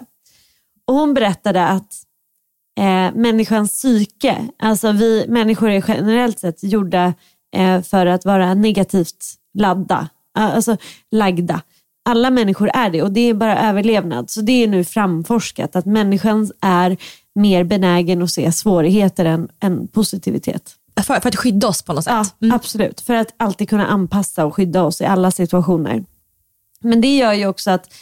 [0.86, 1.94] Och hon berättade att
[2.80, 7.14] eh, människans psyke, alltså vi människor är generellt sett gjorda
[7.56, 10.78] eh, för att vara negativt ladda, eh, alltså
[11.12, 11.62] lagda.
[12.10, 14.30] Alla människor är det och det är bara överlevnad.
[14.30, 16.98] Så det är nu framforskat att människan är
[17.36, 20.76] mer benägen att se svårigheter än, än positivitet.
[21.04, 22.34] För, för att skydda oss på något sätt.
[22.40, 23.02] Ja, absolut.
[23.02, 26.06] För att alltid kunna anpassa och skydda oss i alla situationer.
[26.82, 27.94] Men det gör ju också att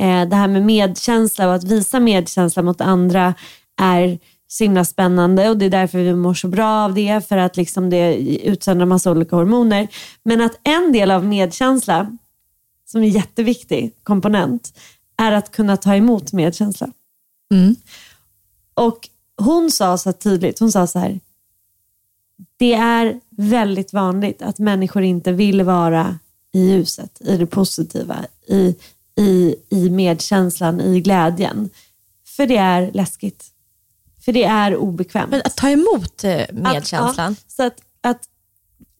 [0.00, 3.34] eh, det här med medkänsla och att visa medkänsla mot andra
[3.76, 7.36] är så himla spännande och det är därför vi mår så bra av det, för
[7.36, 9.88] att liksom det utsöndrar massa olika hormoner.
[10.22, 12.16] Men att en del av medkänsla,
[12.86, 14.78] som är en jätteviktig komponent,
[15.16, 16.88] är att kunna ta emot medkänsla.
[17.52, 17.76] Mm.
[18.74, 21.20] Och hon sa så tydligt, hon sa så här,
[22.56, 26.18] det är väldigt vanligt att människor inte vill vara
[26.52, 28.76] i ljuset, i det positiva, i,
[29.16, 31.70] i, i medkänslan, i glädjen.
[32.24, 33.44] För det är läskigt.
[34.26, 35.30] För det är obekvämt.
[35.30, 37.32] Men att ta emot eh, medkänslan.
[37.32, 38.20] Att, ja, så att, att,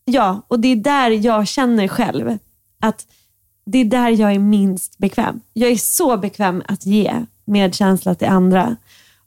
[0.05, 2.39] ja, och det är där jag känner själv
[2.81, 3.07] att
[3.65, 5.41] det är där jag är minst bekväm.
[5.53, 8.77] Jag är så bekväm att ge medkänsla till andra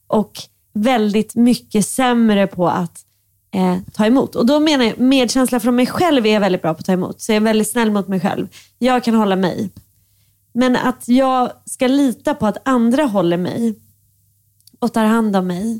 [0.07, 0.31] och
[0.73, 3.05] väldigt mycket sämre på att
[3.51, 4.35] eh, ta emot.
[4.35, 6.93] Och då menar jag medkänsla från mig själv är jag väldigt bra på att ta
[6.93, 7.21] emot.
[7.21, 8.47] Så jag är väldigt snäll mot mig själv.
[8.77, 9.69] Jag kan hålla mig.
[10.53, 13.75] Men att jag ska lita på att andra håller mig
[14.79, 15.79] och tar hand om mig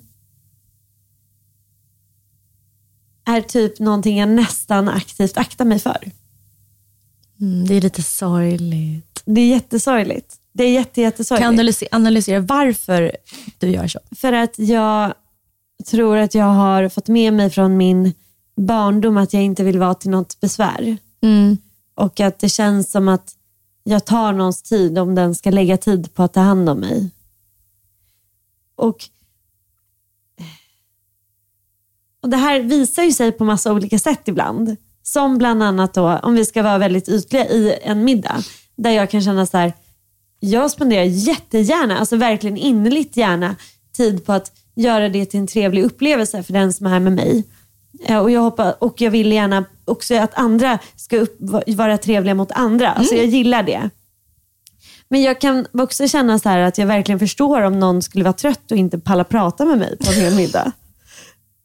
[3.37, 6.11] är typ någonting jag nästan aktivt aktar mig för.
[7.41, 9.21] Mm, det är lite sorgligt.
[9.25, 10.35] Det är jättesorgligt.
[10.53, 11.43] Det är jätte, jättesorgligt.
[11.43, 13.17] Kan du analysera, varför
[13.57, 13.99] du gör så?
[14.15, 15.13] För att jag
[15.85, 18.13] tror att jag har fått med mig från min
[18.55, 20.97] barndom att jag inte vill vara till något besvär.
[21.21, 21.57] Mm.
[21.95, 23.35] Och att det känns som att
[23.83, 27.09] jag tar någons tid om den ska lägga tid på att ta hand om mig.
[28.75, 29.05] Och,
[32.23, 34.75] och Det här visar ju sig på massa olika sätt ibland.
[35.03, 38.43] Som bland annat då, om vi ska vara väldigt ytliga i en middag,
[38.75, 39.73] där jag kan känna så här,
[40.39, 43.55] jag spenderar jättegärna, alltså verkligen innerligt gärna,
[43.97, 47.43] tid på att göra det till en trevlig upplevelse för den som är med mig.
[48.21, 52.51] Och jag, hoppas, och jag vill gärna också att andra ska upp, vara trevliga mot
[52.51, 52.91] andra.
[52.91, 53.89] Alltså jag gillar det.
[55.09, 58.71] Men jag kan också känna så att jag verkligen förstår om någon skulle vara trött
[58.71, 60.71] och inte palla prata med mig på en hel middag.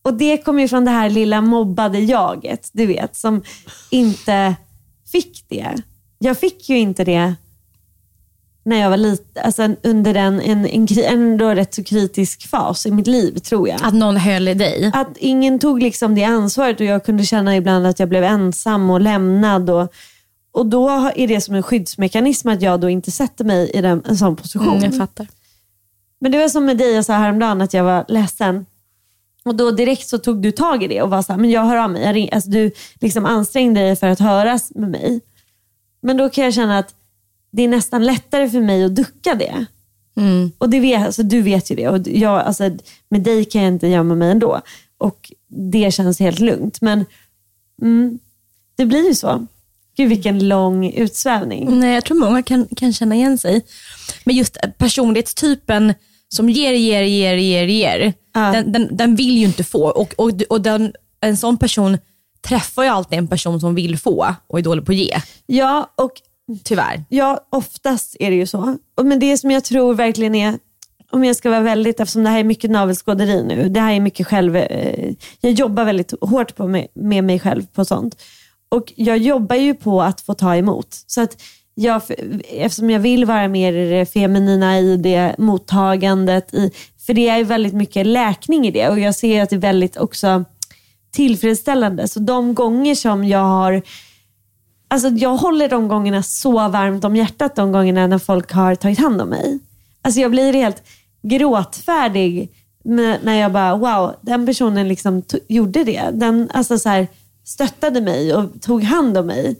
[0.05, 3.43] Och det kommer ju från det här lilla mobbade jaget, du vet, som
[3.91, 4.55] inte
[5.13, 5.75] fick det.
[6.19, 7.35] Jag fick ju inte det
[8.65, 12.91] när jag var liten, alltså under en, en, en, ändå rätt så kritisk fas i
[12.91, 13.81] mitt liv tror jag.
[13.83, 14.91] Att någon höll i dig?
[14.95, 18.91] Att ingen tog liksom det ansvaret och jag kunde känna ibland att jag blev ensam
[18.91, 19.71] och lämnad.
[19.71, 19.93] Och,
[20.53, 24.03] och då är det som en skyddsmekanism att jag då inte sätter mig i den,
[24.09, 24.77] en sån position.
[24.77, 25.27] Mm, jag fattar.
[26.21, 28.67] Men det var som med dig, jag sa häromdagen att jag var ledsen.
[29.45, 31.65] Och då direkt så tog du tag i det och var så här, men jag
[31.65, 32.03] hör av mig.
[32.03, 35.21] Jag ring, alltså du liksom ansträngde dig för att höras med mig.
[36.03, 36.95] Men då kan jag känna att
[37.51, 39.67] det är nästan lättare för mig att ducka det.
[40.17, 40.53] Mm.
[40.59, 41.89] Och det vet, alltså, Du vet ju det.
[41.89, 42.71] Och jag, alltså,
[43.09, 44.61] med dig kan jag inte gömma mig ändå.
[44.99, 46.81] Och Det känns helt lugnt.
[46.81, 47.05] Men
[47.83, 48.19] mm,
[48.77, 49.47] det blir ju så.
[49.97, 51.81] Gud vilken lång utsvävning.
[51.81, 53.67] Nej, jag tror många kan, kan känna igen sig.
[54.25, 55.95] Men just personlighetstypen
[56.35, 58.13] som ger, ger, ger, ger, ger.
[58.35, 58.53] Ja.
[58.53, 59.85] Den, den, den, vill ju inte få.
[59.85, 61.99] Och, och, och den, en sån person
[62.47, 65.17] träffar ju alltid en person som vill få och är dålig på att ge.
[65.47, 66.13] Ja, och
[66.65, 67.05] Tyvärr.
[67.09, 68.79] Ja, oftast är det ju så.
[69.03, 70.59] Men det som jag tror verkligen är,
[71.11, 74.01] om jag ska vara väldigt, eftersom det här är mycket navelskåderi nu, det här är
[74.01, 78.23] mycket själv, eh, jag jobbar väldigt hårt på mig, med mig själv på sånt.
[78.69, 80.89] Och jag jobbar ju på att få ta emot.
[81.07, 81.43] Så att
[81.75, 82.03] jag,
[82.49, 86.71] eftersom jag vill vara mer i det feminina i det mottagandet, i,
[87.07, 89.97] för det är väldigt mycket läkning i det och jag ser att det är väldigt
[89.97, 90.45] också
[91.11, 92.09] tillfredsställande.
[92.09, 93.83] Så de gånger som jag har
[94.89, 98.99] Alltså jag håller de gångerna så varmt om hjärtat, de gångerna när folk har tagit
[98.99, 99.59] hand om mig.
[100.03, 100.83] Alltså jag blir helt
[101.23, 102.51] gråtfärdig
[102.85, 106.11] när jag bara, wow, den personen liksom gjorde det.
[106.13, 107.09] Den alltså så här,
[107.45, 109.57] stöttade mig och tog hand om mig.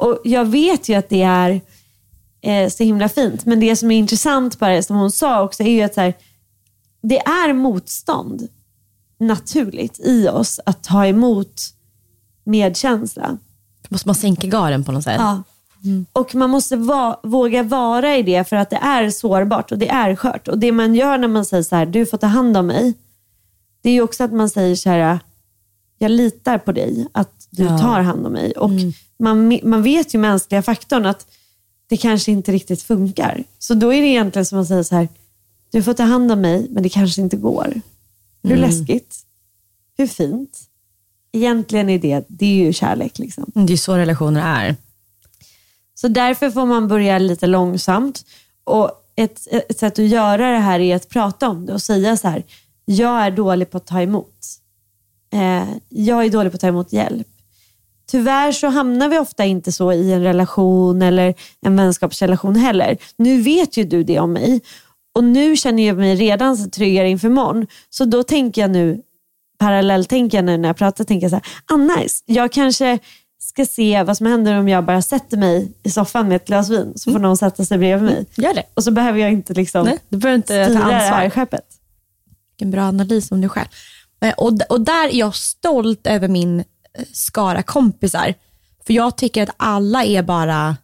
[0.00, 1.60] Och Jag vet ju att det är
[2.42, 5.70] eh, så himla fint, men det som är intressant bara, som hon sa också, är
[5.70, 6.14] ju att så här,
[7.02, 8.48] det är motstånd
[9.18, 11.60] naturligt i oss att ta emot
[12.44, 13.38] medkänsla
[13.90, 15.16] måste man sänka garden på något sätt.
[15.18, 15.42] Ja.
[15.84, 16.06] Mm.
[16.12, 19.88] Och man måste va våga vara i det för att det är sårbart och det
[19.88, 20.48] är skört.
[20.48, 22.94] Och det man gör när man säger så här, du får ta hand om mig.
[23.82, 25.18] Det är ju också att man säger så här,
[26.02, 27.78] jag litar på dig, att du ja.
[27.78, 28.52] tar hand om mig.
[28.52, 28.92] Och mm.
[29.18, 31.26] man, man vet ju mänskliga faktorn att
[31.86, 33.44] det kanske inte riktigt funkar.
[33.58, 35.08] Så då är det egentligen som att säga så här,
[35.70, 37.80] du får ta hand om mig, men det kanske inte går.
[38.42, 38.70] Hur mm.
[38.70, 39.16] läskigt?
[39.96, 40.70] Hur fint?
[41.32, 43.18] egentligen är det, det är ju kärlek.
[43.18, 43.44] Liksom.
[43.54, 44.76] Det är så relationer är.
[45.94, 48.24] Så därför får man börja lite långsamt.
[48.64, 52.16] Och ett, ett sätt att göra det här är att prata om det och säga
[52.16, 52.44] så här,
[52.84, 54.59] jag är dålig på att ta emot.
[55.32, 57.26] Eh, jag är dålig på att ta emot hjälp.
[58.10, 62.96] Tyvärr så hamnar vi ofta inte så i en relation eller en vänskapsrelation heller.
[63.16, 64.60] Nu vet ju du det om mig
[65.14, 67.66] och nu känner jag mig redan tryggare inför imorgon.
[67.90, 69.00] Så då tänker jag nu,
[69.58, 72.98] parallellt tänker jag nu när jag pratar, tänker jag så här, ah nice, jag kanske
[73.42, 76.70] ska se vad som händer om jag bara sätter mig i soffan med ett glas
[76.70, 78.26] vin så får någon sätta sig bredvid mig.
[78.36, 78.62] Gör det.
[78.74, 81.18] Och så behöver jag inte liksom Nej, du behöver inte ta styra det ansvar.
[81.18, 81.64] här skeppet.
[82.50, 83.68] Vilken bra analys om dig själv.
[84.20, 86.64] Eh, Och, och där är jag stolt över min eh,
[87.12, 88.34] skara kompisar.
[88.86, 90.76] För jag tycker att alla är bara,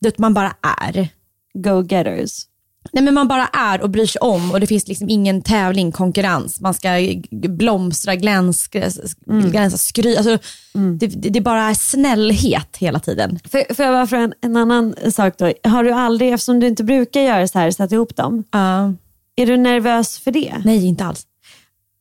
[0.00, 1.08] vet, man bara är.
[1.54, 2.44] Go-getters.
[2.92, 5.92] Nej men man bara är och bryr sig om och det finns liksom ingen tävling,
[5.92, 6.60] konkurrens.
[6.60, 6.88] Man ska
[7.30, 8.90] blomstra, glänska,
[9.26, 10.16] glänsa, skry.
[10.16, 10.38] Alltså,
[10.72, 13.38] det, det, det är bara snällhet hela tiden.
[13.44, 15.52] För, får jag bara fråga en, en annan sak då?
[15.64, 18.90] Har du aldrig, eftersom du inte brukar göra så här, satt ihop dem, Uh,
[19.36, 20.54] är du nervös för det?
[20.64, 21.26] nej, inte alls.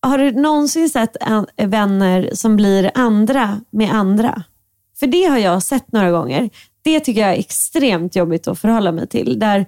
[0.02, 1.18] Har du någonsin sett
[1.58, 4.44] vänner som blir andra med andra?
[5.00, 6.50] För det har jag sett några gånger.
[6.82, 9.40] Det tycker jag är extremt jobbigt att förhålla mig till.
[9.40, 9.66] Där,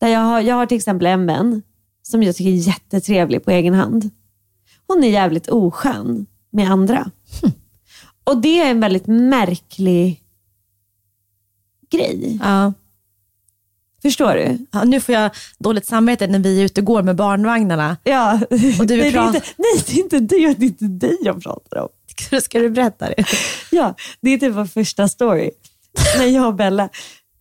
[0.00, 1.62] där jag, har, jag har till exempel en vän
[2.02, 4.10] som jag tycker är jättetrevlig på egen hand.
[4.86, 7.10] Hon är jävligt oskön med andra.
[8.24, 10.22] Och det är en väldigt märklig
[11.90, 12.38] grej.
[12.42, 12.72] Ja.
[14.02, 14.58] Förstår du?
[14.70, 17.96] Ja, nu får jag dåligt samvete när vi är ute och går med barnvagnarna.
[18.04, 18.40] Ja.
[18.78, 21.16] Och du nej, det är inte, nej, det är inte dig, det är inte dig
[21.22, 21.88] jag pratar om.
[22.42, 23.24] Ska du berätta det?
[23.70, 25.50] Ja, det är typ vår första story.
[26.18, 26.88] När jag och Bella,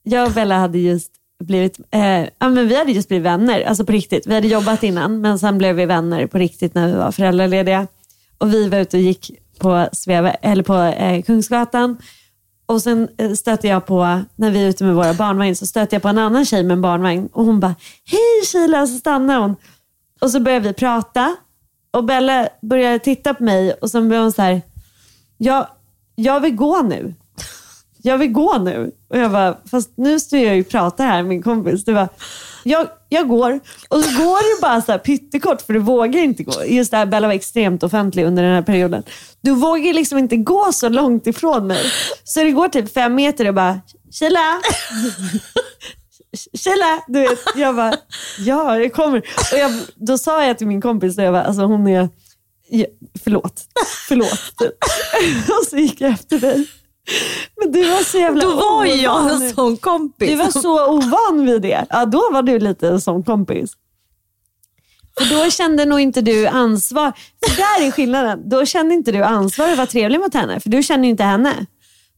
[0.03, 1.11] jag och Bella hade just
[1.43, 4.27] blivit, eh, ja, men vi hade just blivit vänner, alltså på riktigt.
[4.27, 7.87] Vi hade jobbat innan, men sen blev vi vänner på riktigt när vi var föräldralediga.
[8.37, 11.97] Och vi var ute och gick på, Sveve, eller på eh, Kungsgatan.
[12.69, 15.65] Och sen eh, stöter stötte jag på, när vi är ute med våra barnvagn, så
[15.67, 17.29] stötte jag på en annan tjej med en barnvagn.
[17.33, 17.75] Och hon bara,
[18.05, 19.55] hej Sheila, så stannar hon.
[20.21, 21.35] Och så började vi prata.
[21.91, 24.61] Och Bella började titta på mig och sen blev hon så här,
[25.37, 25.67] jag,
[26.15, 27.13] jag vill gå nu.
[28.01, 28.91] Jag vill gå nu.
[29.07, 31.85] Och jag bara, fast nu står jag ju och pratar här med min kompis.
[31.85, 32.09] Du bara,
[32.63, 33.59] jag, jag går.
[33.89, 36.65] Och så går du bara så här pyttekort för du vågar inte gå.
[36.65, 39.03] Just det här, Bella var extremt offentlig under den här perioden.
[39.47, 41.91] Du vågar liksom inte gå så långt ifrån mig.
[42.23, 43.79] Så det går typ fem meter och bara,
[44.19, 44.39] Sheila!
[46.63, 47.03] Sheila!
[47.07, 47.93] Du vet, jag bara,
[48.39, 49.17] ja jag kommer.
[49.51, 52.09] Och jag, då sa jag till min kompis, jag bara, alltså hon är,
[52.69, 52.85] ja,
[53.23, 53.61] förlåt,
[54.07, 54.61] förlåt.
[55.59, 56.67] Och så gick jag efter dig.
[57.61, 59.41] Men du var så jävla Då var ju jag ovan.
[59.41, 60.29] en sån kompis.
[60.29, 61.85] Du var så ovan vid det.
[61.89, 63.71] Ja, då var du lite som kompis.
[65.19, 67.11] För då kände nog inte du ansvar.
[67.47, 68.49] För där är skillnaden.
[68.49, 70.59] Då kände inte du ansvar att vara trevlig mot henne.
[70.59, 71.53] För du känner ju inte henne.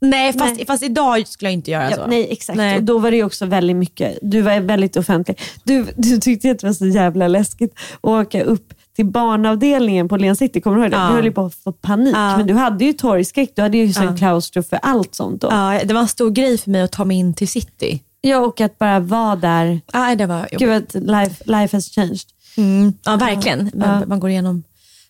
[0.01, 0.65] Nej, fast, Nej.
[0.65, 2.07] fast idag skulle jag inte göra Ja, så.
[2.07, 2.57] nej, exakt.
[2.57, 2.77] Nej.
[2.77, 4.19] Och då var det också väldigt mycket.
[4.21, 5.39] Du var väldigt offentlig.
[5.63, 10.17] Du, du tyckte att det var så jävla läskigt att åka upp till barnavdelningen på
[10.17, 10.61] Len City.
[10.61, 10.97] Kommer du ihåg det?
[10.97, 11.07] Ja.
[11.07, 12.15] Du höll ju på att få panik.
[12.15, 12.37] Ja.
[12.37, 13.51] Men du hade ju torgskräck.
[13.55, 14.17] Du hade ju sån Ja.
[14.17, 15.47] klaustro för allt sånt då.
[15.51, 17.99] Ja, det var en stor grej för mig att ta mig in till city.
[18.21, 19.81] Jag och att bara vara där.
[19.93, 22.19] Ja, det var Gud life, life has changed.
[22.59, 22.93] Mm.
[23.05, 23.71] Ja, verkligen.
[23.73, 24.05] Man, Ja.
[24.05, 24.63] man går igenom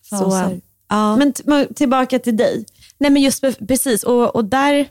[0.09, 0.15] så.
[0.89, 1.15] Ja.
[1.15, 1.33] Men
[1.75, 2.65] tillbaka till dig.
[2.97, 4.89] Nej men just precis, och, och där,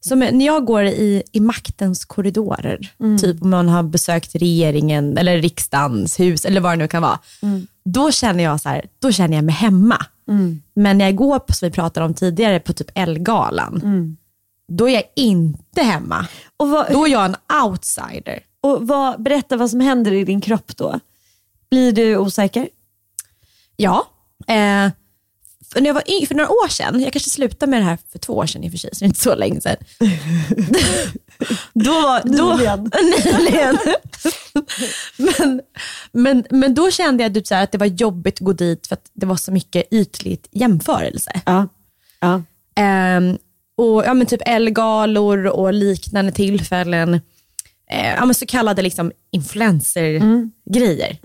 [0.00, 2.78] som när jag går i, i maktens korridorer,
[3.20, 7.18] typ om man har besökt regeringen eller riksdagens hus eller vad det nu kan vara,
[7.84, 10.06] då känner jag så här, då känner jag mig hemma.
[10.74, 14.16] Men när jag går på, som vi pratade om tidigare, på typ Elgalan,
[14.68, 16.26] då är jag inte hemma.
[16.56, 18.38] Och, vad, Då är jag en outsider.
[18.60, 21.00] och vad, berätta vad som händer i din kropp då.
[21.72, 22.68] Blir du osäker?
[23.76, 24.06] Ja.
[24.48, 24.90] Eh,
[25.72, 28.18] för, när jag var för några år sedan, jag kanske slutade med det här för
[28.18, 29.76] två år sedan i och för sig, så det är inte så länge sedan.
[31.72, 32.56] då, var- då,
[33.38, 33.78] Nyligen.
[35.16, 35.60] men,
[36.12, 38.94] men, men då kände jag typ så att det var jobbigt att gå dit för
[38.94, 41.40] att det var så mycket ytligt jämförelse.
[41.46, 41.68] Ja.
[42.20, 42.42] ja.
[42.76, 43.38] Ehm,
[43.76, 47.14] och ja, men typ Elgalor och liknande tillfällen.
[47.90, 51.18] Eh, ja, men så kallade liksom influencer-grejer.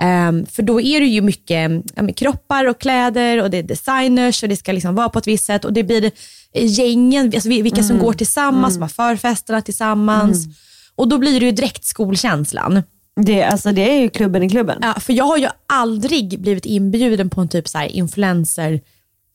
[0.00, 4.42] Ehm, för då är det ju mycket ja, kroppar och kläder och det är designers
[4.42, 6.10] och det ska liksom vara på ett visst sätt och det blir
[6.54, 10.46] gängen, alltså vi- vilka som går tillsammans, har förfesterna tillsammans.
[10.94, 12.82] Och då blir det ju direkt skolkänslan.
[13.20, 14.78] Det, alltså, det är ju klubben i klubben.
[14.82, 18.80] Ja, för jag har ju aldrig blivit inbjuden på en typ så här influencer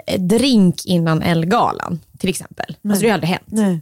[0.07, 2.76] eh, drink innan Elgalan till exempel.
[2.89, 3.43] Alltså det har aldrig hänt.
[3.47, 3.82] Nej.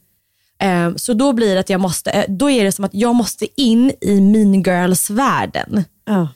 [0.61, 3.61] Eh, Så då blir att jag måste, eh, då är det som att jag måste
[3.61, 6.27] in i mean girls-världen Ja.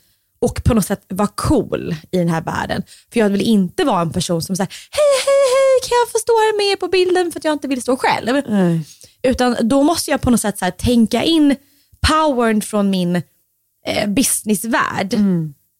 [0.44, 2.84] Och på något sätt vara cool i den här världen.
[3.14, 6.18] För jag vill inte vara en person som säger hej, hej, hej, kan jag få
[6.18, 8.42] stå här med på bilden för att jag inte vill stå själv.
[8.48, 8.82] Nej.
[9.24, 11.56] Utan då måste jag på något sätt så tänka in
[12.08, 13.16] powern från min
[13.88, 15.14] eh, businessvärld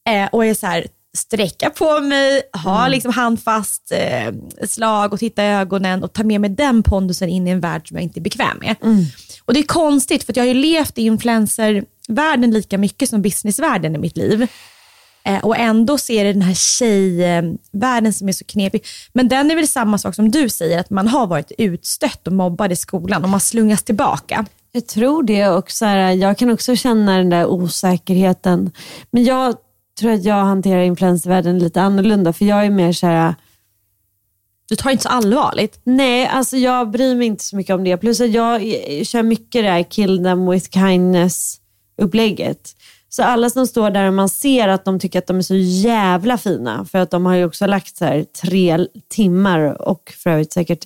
[0.10, 0.88] Eh, och är så här,
[1.18, 4.34] sträcka på mig, ha liksom handfast eh,
[4.68, 7.88] slag och titta i ögonen och ta med mig den pondusen in i en värld
[7.88, 8.76] som jag inte är bekväm med.
[9.46, 13.96] Och Det är konstigt för jag har ju levt i influencervärlden lika mycket som businessvärlden
[13.96, 14.48] i mitt liv.
[15.26, 18.86] Eh, och ändå ser det den här tjejvärlden som är så knepig.
[19.14, 22.34] Men den är väl samma sak som du säger, att man har varit utstött och
[22.34, 24.46] mobbad i skolan och man slungas tillbaka.
[24.72, 28.72] Jag tror det och så här, jag kan också känna den där osäkerheten.
[29.12, 29.56] Men jag
[30.00, 33.36] tror att jag hanterar influencervärlden lite annorlunda för jag är mer så här,
[34.70, 35.80] du tar inte så allvarligt.
[35.84, 37.98] nej alltså jag bryr mig inte så mycket om det.
[37.98, 38.62] Plus att jag
[39.04, 41.58] kör mycket det här kill them with kindness
[42.02, 42.72] upplägget.
[43.10, 45.56] Så alla som står där och man ser att de tycker att de är så
[45.56, 50.30] jävla fina, för att de har ju också lagt så här tre timmar och för
[50.30, 50.86] övrigt säkert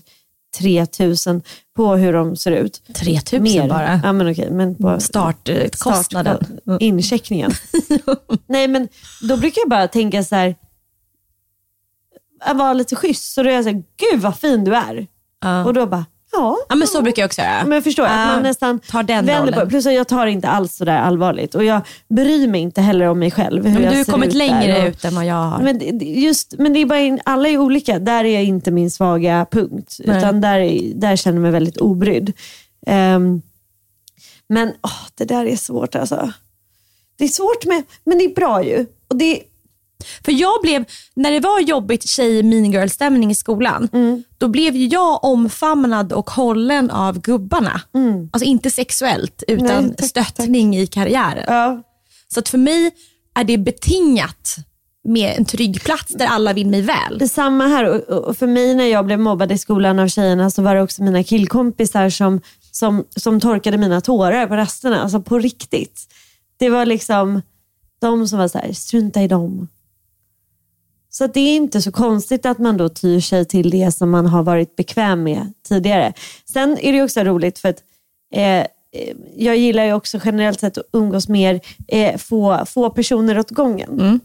[0.60, 1.42] 3000
[1.76, 2.82] på hur de ser ut.
[2.96, 3.70] 3000 Mer.
[3.70, 4.02] bara.
[4.04, 5.70] Ja, men okej, men på Startkostnaden.
[5.74, 6.80] startkostnaden.
[6.80, 7.52] Incheckningen.
[8.48, 8.88] Nej men
[9.30, 10.56] då brukar jag bara tänka så här,
[12.54, 13.34] vara lite schysst.
[13.34, 15.08] Så då är jag så här, gud vad fin du är.
[15.42, 15.66] Ja.
[15.66, 16.58] Och då bara, ja.
[16.70, 17.64] Ja men så brukar jag också göra.
[17.64, 19.70] Men jag förstår att Ja, man nästan tar den vänder på.
[19.70, 21.56] Plus att jag tar inte alls så där allvarligt.
[21.56, 23.66] Och jag bryr mig inte heller om mig själv.
[23.66, 25.60] Hur Men jag du har kommit ut längre och- ut än vad jag har.
[25.60, 28.00] Men, just, men det är bara, alla är olika.
[28.00, 29.98] Där är jag inte min svaga punkt.
[30.06, 30.18] Nej.
[30.18, 32.34] Utan där, är- där känner jag mig väldigt obrydd.
[32.88, 33.42] Ehm,
[34.50, 36.32] men åh, det där är svårt alltså.
[37.18, 38.86] Det är svårt med, men det är bra ju.
[39.08, 39.42] Och det,
[40.26, 44.24] För jag blev, när det var jobbigt tjej mean girl stämning i skolan, Mm.
[44.38, 47.82] då blev ju jag omfamnad och hållen av gubbarna.
[48.32, 49.86] Alltså inte sexuellt, utan Mm.
[49.86, 51.44] Nej, tack, stöttning i karriären.
[51.48, 51.84] ja,
[52.34, 52.92] Så att för mig
[53.36, 54.56] är det betingat
[55.04, 57.18] med en trygg plats där alla vill mig väl.
[57.18, 58.12] Detsamma här.
[58.12, 61.04] Och för mig när jag blev mobbad i skolan av tjejerna så var det också
[61.04, 62.42] mina killkompisar som,
[62.72, 65.02] som, som torkade mina tårar på rasterna.
[65.04, 66.02] Alltså på riktigt.
[66.58, 67.42] Det var liksom
[68.02, 69.68] de som var så här, strunta i dem.
[71.18, 74.26] Så det är inte så konstigt att man då tyr sig till det som man
[74.26, 76.14] har varit bekväm med tidigare.
[76.46, 77.84] Sen är det också roligt för att
[78.34, 78.66] eh, eh,
[79.38, 84.22] jag gillar ju också generellt sett att umgås mer eh, få, få personer åt gången.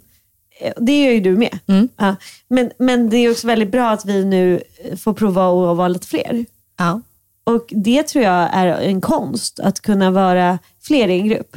[0.61, 1.59] Eh, Det gör ju du med.
[1.97, 2.16] Ja.
[2.49, 5.88] Men, men det är också väldigt bra att vi nu eh, får prova att vara
[5.88, 6.47] lite fler.
[6.78, 7.01] Ja.
[7.45, 11.57] Och det tror jag är en konst, att kunna vara fler i en grupp.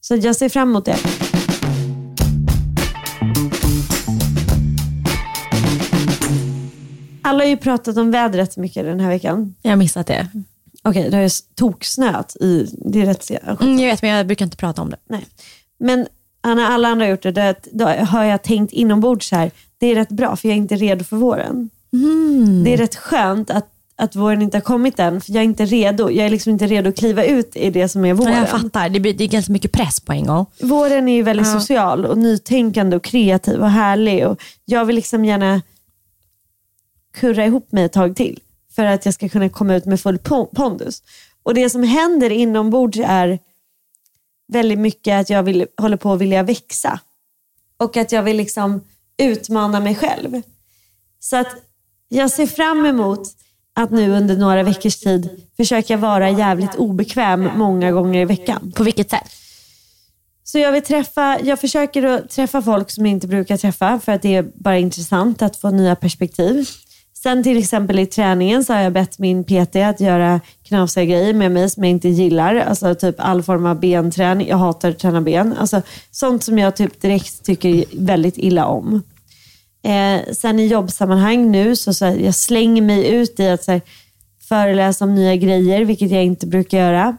[0.00, 0.96] Så jag ser fram emot det.
[7.30, 9.54] Alla har ju pratat om vädret mycket den här veckan.
[9.62, 10.26] Jag har missat det.
[10.82, 11.30] Okej, det har ju
[11.80, 12.70] snöat i...
[12.84, 13.60] Det är rätt sent.
[13.60, 14.96] Mm, jag vet men jag brukar inte prata om det.
[15.08, 15.26] Nej.
[15.78, 16.06] Men
[16.44, 19.86] när alla andra har gjort det, då, då har jag tänkt inombords så här, det
[19.86, 21.70] är rätt bra för jag är inte redo för våren.
[22.64, 23.66] Det är rätt skönt att,
[23.96, 26.10] att våren inte har kommit än, för jag är inte redo.
[26.10, 28.32] Jag är liksom inte redo att kliva ut i det som är våren.
[28.32, 30.46] Ja, jag fattar, det, blir, det är ganska mycket press på en gång.
[30.62, 34.26] Våren är ju väldigt social och nytänkande och kreativ och härlig.
[34.26, 35.62] Och jag vill liksom gärna
[37.14, 38.40] kurra ihop mig ett tag till
[38.72, 41.02] för att jag ska kunna komma ut med full pon- pondus.
[41.42, 43.38] Och det som händer inombords är
[44.52, 47.00] väldigt mycket att jag vill, håller på att vilja växa.
[47.76, 48.80] Och att jag vill liksom
[49.22, 50.42] utmana mig själv.
[51.18, 51.56] Så att
[52.08, 53.20] jag ser fram emot
[53.74, 58.72] att nu under några veckors tid försöka vara jävligt obekväm många gånger i veckan.
[58.76, 59.32] På vilket sätt?
[60.44, 64.12] Så jag vill träffa, jag försöker att träffa folk som jag inte brukar träffa för
[64.12, 66.68] att det är bara intressant att få nya perspektiv.
[67.22, 71.34] Sen till exempel i träningen så har jag bett min PT att göra knasiga grejer
[71.34, 72.56] med mig som jag inte gillar.
[72.56, 74.48] Alltså typ all form av benträning.
[74.48, 75.54] Jag hatar att träna ben.
[75.58, 79.02] Alltså sånt som jag typ direkt tycker väldigt illa om.
[79.82, 83.72] Eh, sen i jobbsammanhang nu så, så här, jag slänger mig ut i att så
[83.72, 83.80] här,
[84.48, 87.16] föreläsa om nya grejer, vilket jag inte brukar göra.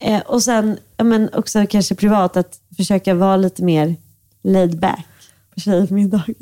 [0.00, 3.96] Eh, och sen men också kanske privat att försöka vara lite mer
[4.42, 5.07] laid back
[5.58, 6.34] tjejmiddagar.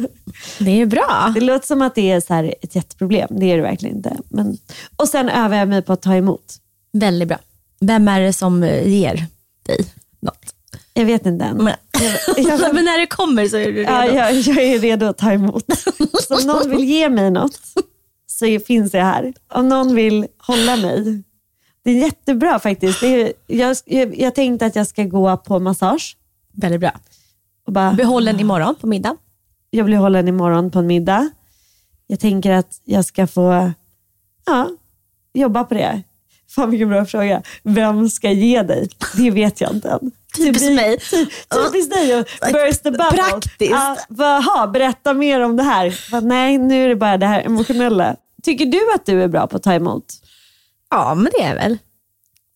[0.59, 1.33] Det är bra.
[1.35, 3.29] Det låter som att det är så här ett jätteproblem.
[3.31, 4.17] Det är det verkligen inte.
[4.29, 4.59] Men,
[4.97, 6.55] och sen övar jag mig på att ta emot.
[6.93, 7.39] Väldigt bra.
[7.81, 9.27] Vem är det som eh, ger
[9.67, 9.79] dig
[10.21, 10.55] något?
[10.95, 11.57] Jag vet inte än.
[11.57, 11.75] Men,
[12.37, 13.93] jag- men när det kommer så är du redo.
[13.93, 15.64] Ja, jag, jag är redo att ta emot.
[16.29, 17.61] Så om någon vill ge mig något
[18.27, 19.35] så finns jag här.
[19.55, 21.23] Om någon vill hålla mig.
[21.85, 23.01] Det är jättebra faktiskt.
[23.01, 26.17] Det är, jag, jag, jag tänkte att jag ska gå på massage.
[26.53, 26.91] Väldigt bra.
[27.67, 29.17] Och bara, Behållen imorgon på middag.
[29.71, 31.31] jag blir hållen imorgon på en middag.
[32.07, 33.73] Jag tänker att jag ska få
[34.47, 34.71] ja,
[35.35, 36.03] jobba på det.
[36.49, 37.43] Fan vilken bra fråga.
[37.62, 38.89] Vem ska ge dig?
[39.17, 40.12] Det vet jag inte än.
[40.37, 40.99] Typiskt mig.
[41.55, 43.11] Typiskt dig att burst the bubble.
[43.11, 43.71] Praktiskt.
[43.71, 46.11] Ja, Jaha, berätta mer om det här.
[46.11, 48.17] Bara, nej, nu är det bara det här emotionella.
[48.43, 50.05] Tycker du att du är bra på att ta emot?
[50.91, 51.79] Ja, men det är väl.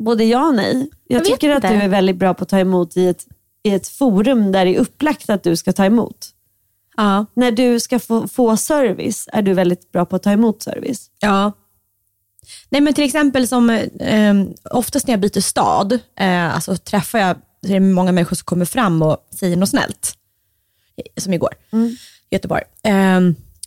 [0.04, 0.90] Både ja och nej.
[1.08, 3.26] Jag, Jag tycker att du är väldigt bra på att ta emot i ett
[3.62, 6.28] i ett forum där det är upplagt att du ska ta emot.
[6.96, 7.26] Ja.
[7.34, 11.10] När du ska få, få service är du väldigt bra på att ta emot service.
[11.20, 11.52] Ja.
[12.68, 14.34] Nej men till exempel som eh,
[14.70, 18.44] oftast när jag byter stad, eh, alltså träffar jag så är det många människor som
[18.44, 20.16] kommer fram och säger något snällt.
[21.16, 21.96] Som igår i
[22.30, 22.62] Göteborg.
[22.82, 23.20] Eh,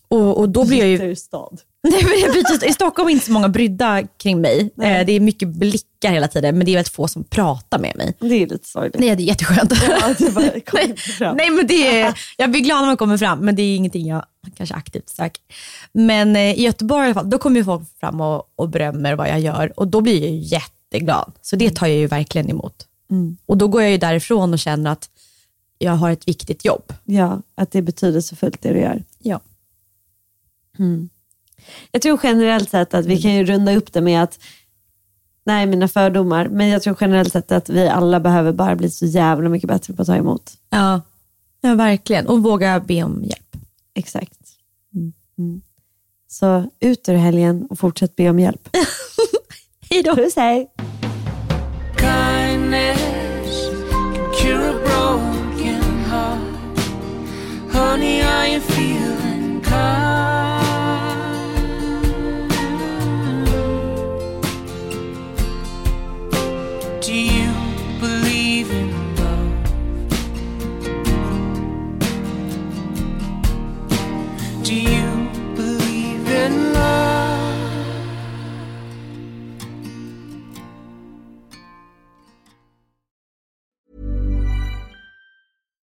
[0.07, 1.15] och, och då blir jag ju...
[1.15, 1.61] stad.
[1.89, 4.59] Nej, men jag byter, I Stockholm är inte så många brydda kring mig.
[4.81, 7.95] Eh, det är mycket blickar hela tiden, men det är väldigt få som pratar med
[7.95, 8.13] mig.
[8.19, 8.99] Det är lite sorgligt.
[8.99, 9.73] Nej, det är jätteskönt.
[9.89, 11.37] Ja, det bara fram.
[11.37, 14.07] Nej, men det är, jag blir glad när man kommer fram, men det är ingenting
[14.07, 14.25] jag
[14.55, 15.41] kanske aktivt söker.
[15.91, 19.29] Men eh, i Göteborg i alla fall, då kommer folk fram och, och berömmer vad
[19.29, 21.31] jag gör och då blir jag jätteglad.
[21.41, 22.87] Så det tar jag ju verkligen emot.
[23.45, 25.09] Och då går jag ju därifrån och känner att
[25.77, 26.93] jag har ett viktigt jobb.
[27.03, 29.03] Ja, att det är betydelsefullt det du gör.
[29.19, 29.39] Ja.
[31.91, 34.39] Jag tror generellt sett att vi kan ju runda upp det med att,
[35.45, 39.05] nej mina fördomar, men jag tror generellt sett att vi alla behöver bara bli så
[39.05, 40.53] jävla mycket bättre på att ta emot.
[40.69, 41.01] Ja,
[41.61, 42.27] ja verkligen.
[42.27, 43.57] Och våga be om hjälp.
[43.95, 44.39] Exakt.
[45.37, 45.61] Mm.
[46.27, 48.69] Så ut ur helgen och fortsätt be om hjälp.
[49.89, 50.15] Hej då.
[50.15, 50.69] Puss hej!
[52.03, 53.13] kindness